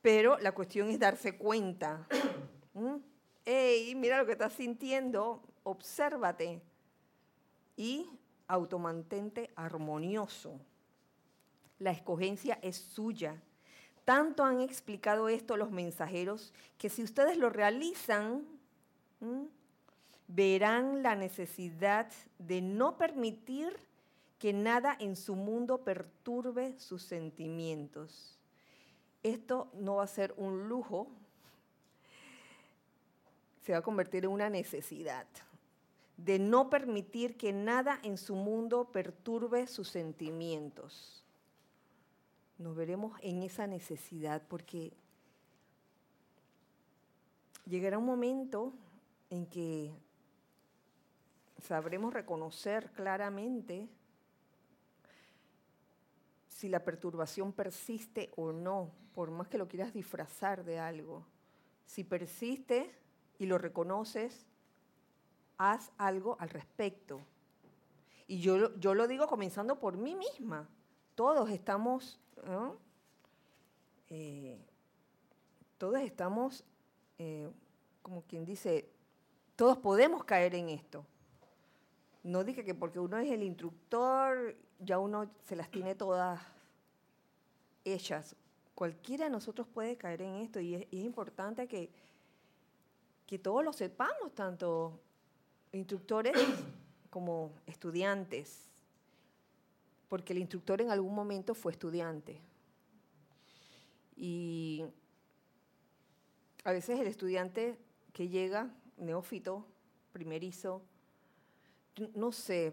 [0.00, 2.06] Pero la cuestión es darse cuenta.
[2.74, 2.98] ¿Mm?
[3.44, 6.62] Hey, mira lo que estás sintiendo, obsérvate
[7.76, 8.08] y
[8.46, 10.60] automantente armonioso.
[11.80, 13.42] La escogencia es suya
[14.04, 18.44] tanto han explicado esto los mensajeros que si ustedes lo realizan,
[20.28, 23.76] verán la necesidad de no permitir
[24.38, 28.38] que nada en su mundo perturbe sus sentimientos.
[29.22, 31.08] Esto no va a ser un lujo,
[33.64, 35.26] se va a convertir en una necesidad
[36.18, 41.23] de no permitir que nada en su mundo perturbe sus sentimientos
[42.58, 44.92] nos veremos en esa necesidad porque
[47.66, 48.72] llegará un momento
[49.30, 49.92] en que
[51.62, 53.88] sabremos reconocer claramente
[56.48, 61.26] si la perturbación persiste o no, por más que lo quieras disfrazar de algo.
[61.86, 62.94] Si persiste
[63.38, 64.46] y lo reconoces,
[65.58, 67.20] haz algo al respecto.
[68.26, 70.68] Y yo, yo lo digo comenzando por mí misma
[71.14, 72.18] todos estamos,
[74.08, 74.58] eh,
[75.78, 76.64] todos estamos,
[77.18, 77.50] eh,
[78.02, 78.88] como quien dice,
[79.56, 81.04] todos podemos caer en esto.
[82.22, 86.40] No dije que porque uno es el instructor, ya uno se las tiene todas
[87.84, 88.34] hechas.
[88.74, 91.90] Cualquiera de nosotros puede caer en esto y es, importante que,
[93.26, 95.00] que todos lo sepamos, tanto
[95.72, 96.34] instructores
[97.10, 98.73] como estudiantes,
[100.08, 102.40] porque el instructor en algún momento fue estudiante.
[104.16, 104.84] Y
[106.64, 107.78] a veces el estudiante
[108.12, 109.66] que llega, neófito,
[110.12, 110.82] primerizo,
[112.14, 112.72] no sé,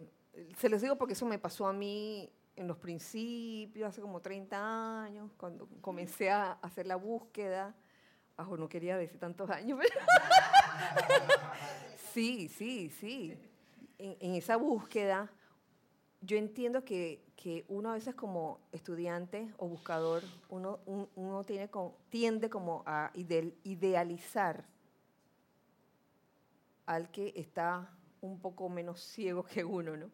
[0.58, 5.04] se les digo porque eso me pasó a mí en los principios, hace como 30
[5.04, 7.76] años, cuando comencé a hacer la búsqueda.
[8.38, 9.80] Ajo, no quería decir tantos años.
[12.14, 13.38] sí, sí, sí.
[13.98, 15.32] En, esa búsqueda,
[16.22, 21.70] yo entiendo que, que, uno a veces como estudiante o buscador, uno, tiene
[22.10, 24.64] tiende como a idealizar
[26.86, 27.90] al que está
[28.22, 30.12] un poco menos ciego que uno, ¿no?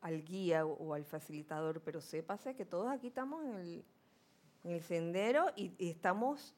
[0.00, 3.84] Al guía o, al facilitador, pero sépase que todos aquí estamos en
[4.64, 6.54] el, sendero y, estamos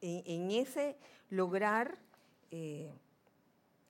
[0.00, 0.96] en, ese
[1.30, 1.98] lograr
[2.50, 2.92] eh,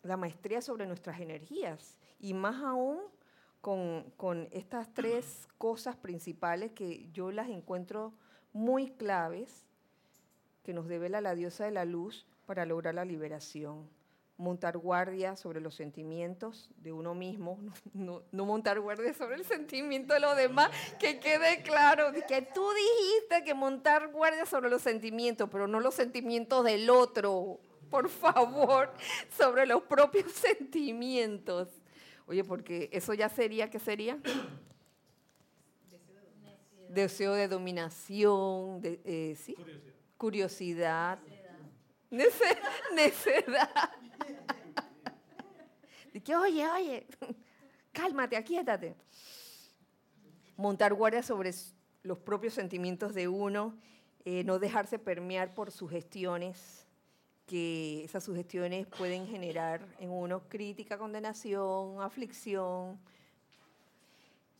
[0.03, 3.01] la maestría sobre nuestras energías y más aún
[3.64, 8.12] con, estas tres cosas principales que yo las encuentro
[8.52, 9.64] muy claves
[10.62, 13.88] que nos devela la diosa de la luz para lograr la liberación
[14.36, 17.56] montar guardia sobre los sentimientos de uno mismo,
[17.94, 23.44] no, montar guardia sobre el sentimiento de los demás, que quede claro, que tú dijiste
[23.44, 27.60] que montar guardia sobre los sentimientos, pero no los sentimientos del otro,
[27.90, 28.92] por favor,
[29.38, 31.68] sobre los propios sentimientos.
[32.27, 34.18] Oye, porque eso ya sería, ¿qué sería?
[36.89, 39.55] Deseo de dominación, de, eh, ¿sí?
[40.16, 41.18] curiosidad,
[42.95, 43.91] necedad.
[46.25, 47.07] que, oye, oye,
[47.93, 48.95] cálmate, aquíétate.
[50.57, 51.53] Montar guardia sobre
[52.05, 53.77] los propios sentimientos de uno,
[54.25, 56.84] eh, no dejarse permear por sugestiones,
[57.47, 62.99] que esas sugestiones pueden generar en uno crítica, condenación, aflicción.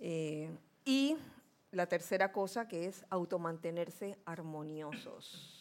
[0.01, 0.51] Eh,
[0.85, 1.16] y
[1.72, 5.61] la tercera cosa que es automantenerse armoniosos.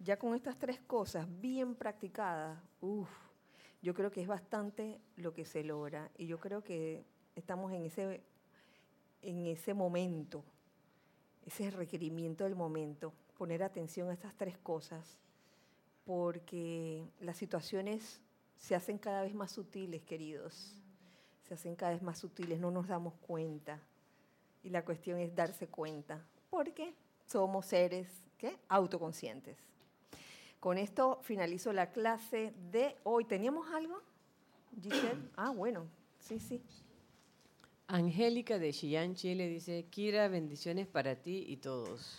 [0.00, 2.58] Ya con estas tres cosas bien practicadas,
[3.80, 7.04] yo creo que es bastante lo que se logra y yo creo que
[7.36, 8.22] estamos en ese,
[9.22, 10.44] en ese momento,
[11.46, 15.18] ese requerimiento del momento, poner atención a estas tres cosas,
[16.04, 18.20] porque las situaciones
[18.58, 20.74] se hacen cada vez más sutiles, queridos,
[21.48, 23.80] se hacen cada vez más sutiles, no nos damos cuenta.
[24.62, 26.94] Y la cuestión es darse cuenta, porque
[27.26, 28.56] somos seres ¿qué?
[28.68, 29.58] autoconscientes.
[30.60, 33.26] Con esto finalizo la clase de hoy.
[33.26, 34.00] ¿Teníamos algo,
[34.82, 35.20] Giselle?
[35.36, 35.86] Ah, bueno,
[36.18, 36.62] sí, sí.
[37.86, 42.18] Angélica de Chillán, Chile dice, Kira, bendiciones para ti y todos.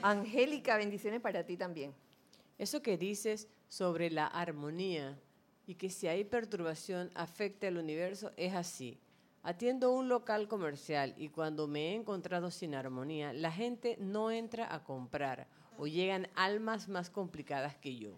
[0.00, 1.92] Angélica, bendiciones para ti también.
[2.62, 5.18] Eso que dices sobre la armonía
[5.66, 9.00] y que si hay perturbación afecta al universo es así.
[9.42, 14.72] Atiendo un local comercial y cuando me he encontrado sin armonía, la gente no entra
[14.72, 18.16] a comprar o llegan almas más complicadas que yo.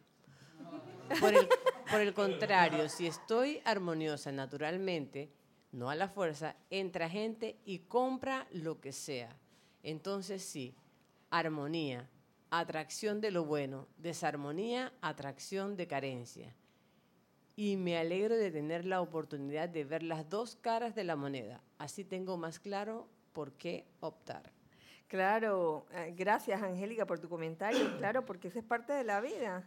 [1.20, 5.30] Por el, contrario, si estoy armoniosa naturalmente,
[5.72, 9.34] no a la fuerza, entra gente y compra lo que sea.
[9.82, 10.74] Entonces sí,
[11.30, 12.10] armonía,
[12.58, 16.54] atracción de lo bueno, desarmonía, atracción de carencia.
[17.56, 21.62] Y me alegro de tener la oportunidad de ver las dos caras de la moneda.
[21.78, 24.52] Así tengo más claro por qué optar.
[25.08, 29.64] Claro, eh, gracias Angélica por tu comentario, claro, porque eso es parte de la vida.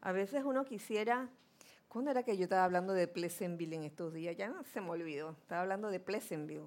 [0.00, 1.30] A veces uno quisiera,
[1.88, 4.36] ¿cuándo era que yo estaba hablando de Pleasantville en estos días?
[4.36, 6.66] Ya no se me olvidó, estaba hablando de Pleasantville.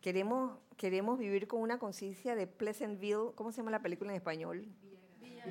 [0.00, 4.68] Queremos, queremos vivir con una conciencia de Pleasantville, ¿cómo se llama la película en español?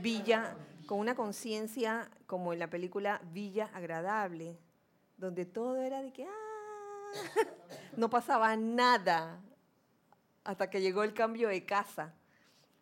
[0.01, 0.55] Villa,
[0.85, 4.57] con una conciencia como en la película Villa Agradable,
[5.17, 7.47] donde todo era de que, ah,
[7.95, 9.41] no pasaba nada,
[10.43, 12.13] hasta que llegó el cambio de casa.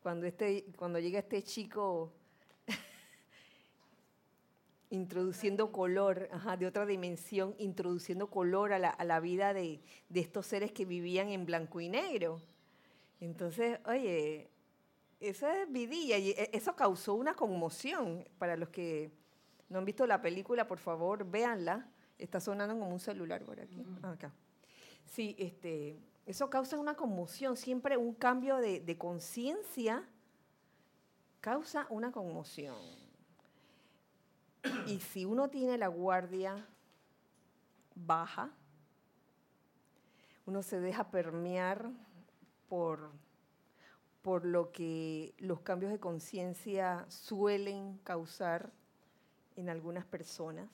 [0.03, 2.11] Cuando, este, cuando llega este chico
[4.91, 6.29] introduciendo color,
[6.59, 9.81] de otra dimensión, introduciendo color a la, vida de,
[10.13, 12.39] estos seres que vivían en blanco y negro.
[13.19, 14.51] Entonces, oye,
[15.19, 18.27] eso es vidilla y e, eso causó una conmoción.
[18.37, 19.11] Para los que
[19.69, 21.87] no han visto la película, por favor, véanla.
[22.17, 23.85] Está sonando como un celular por aquí.
[24.03, 24.31] Acá.
[25.05, 30.07] Sí, este, eso causa una conmoción, siempre un cambio de, de conciencia
[31.41, 32.75] causa una conmoción.
[34.87, 36.67] Y si uno tiene la guardia
[37.93, 38.51] baja,
[40.45, 41.91] uno se deja permear
[42.67, 43.11] por,
[44.25, 48.71] por lo que los cambios de conciencia suelen causar
[49.55, 50.67] en algunas personas,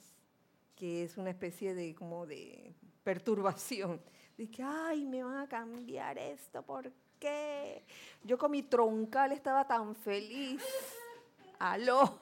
[0.73, 2.73] que es una especie de como de
[3.03, 3.99] perturbación.
[4.37, 7.83] De que, ay, me van a cambiar esto, ¿por qué?
[8.23, 10.63] Yo con mi troncal estaba tan feliz.
[11.59, 12.19] Aló.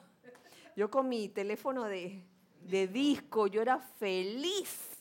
[0.74, 2.24] Yo con mi teléfono de,
[2.62, 4.98] de disco, yo era feliz.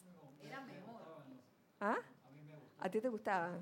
[0.47, 1.01] Era mejor.
[1.79, 1.97] ¿Ah?
[2.81, 3.57] ¿A ti te gustaba?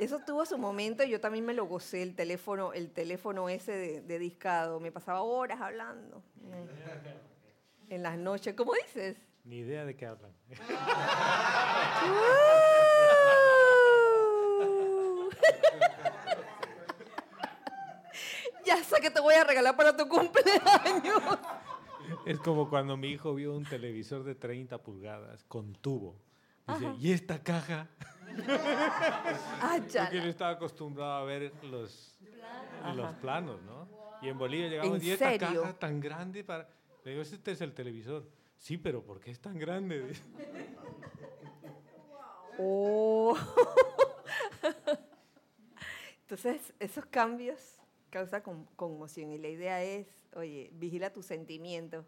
[0.00, 4.00] Eso tuvo su momento y yo también me lo gocé, el teléfono, el teléfono ese
[4.00, 4.80] de, discado.
[4.80, 6.22] Me pasaba horas hablando.
[7.90, 9.18] En las noches, ¿cómo dices?
[9.44, 10.32] Ni idea de qué hablan.
[18.64, 21.22] ya sé que te voy a regalar para tu cumpleaños.
[22.24, 26.16] Es como cuando mi hijo vio un televisor de 30 pulgadas con tubo.
[26.66, 27.88] Dice, ¿y esta caja?
[29.60, 32.16] ah, Porque él estaba acostumbrado a ver los,
[32.94, 33.88] los planos, ¿no?
[34.22, 36.68] Y en Bolivia llegamos, ¿y esta caja tan grande para...?
[37.04, 38.28] Le digo, este es el televisor.
[38.58, 40.12] Sí, pero ¿por qué es tan grande?
[42.58, 43.36] oh.
[46.22, 47.79] Entonces, esos cambios
[48.10, 52.04] causa conmoción y la idea es, oye, vigila tus sentimientos,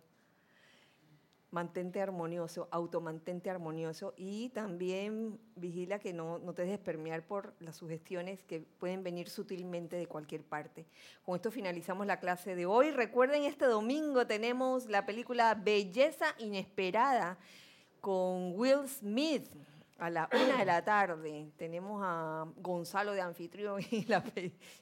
[1.51, 7.77] mantente armonioso, automantente armonioso y también vigila que no, no, te dejes permear por las
[7.77, 10.87] sugestiones que pueden venir sutilmente de cualquier parte.
[11.25, 12.91] Con esto finalizamos la clase de hoy.
[12.91, 17.39] Recuerden, este domingo tenemos la película Belleza Inesperada
[18.01, 19.47] con Will Smith
[20.03, 24.25] a la una de la tarde tenemos a Gonzalo de anfitrión en la,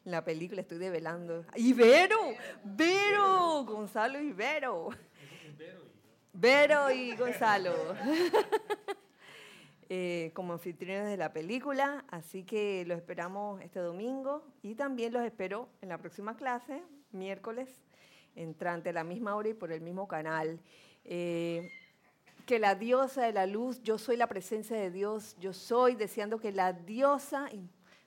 [0.05, 1.45] la película, estoy develando.
[1.57, 2.17] Ibero,
[2.65, 4.89] Vero, Gonzalo y Vero.
[6.33, 7.75] Vero y Gonzalo.
[9.93, 15.25] Eh, como anfitriones de la película, así que los esperamos este domingo y también los
[15.25, 16.81] espero en la próxima clase,
[17.11, 17.69] miércoles,
[18.37, 20.61] entrante a la misma hora y por el mismo canal.
[21.05, 21.69] Eh,
[22.51, 26.41] que la diosa de la luz, yo soy la presencia de Dios, yo soy, deseando
[26.41, 27.49] que la diosa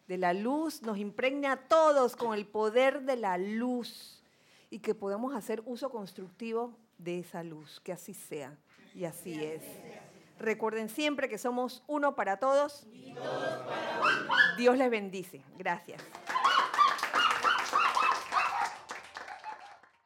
[0.05, 4.21] de la luz nos impregne a todos con el poder de la luz
[4.69, 8.57] y que podamos hacer uso constructivo de esa luz, que así sea
[8.93, 9.61] y así es.
[10.39, 12.85] Recuerden siempre que somos uno para todos.
[14.57, 15.41] Dios les bendice.
[15.57, 16.01] Gracias.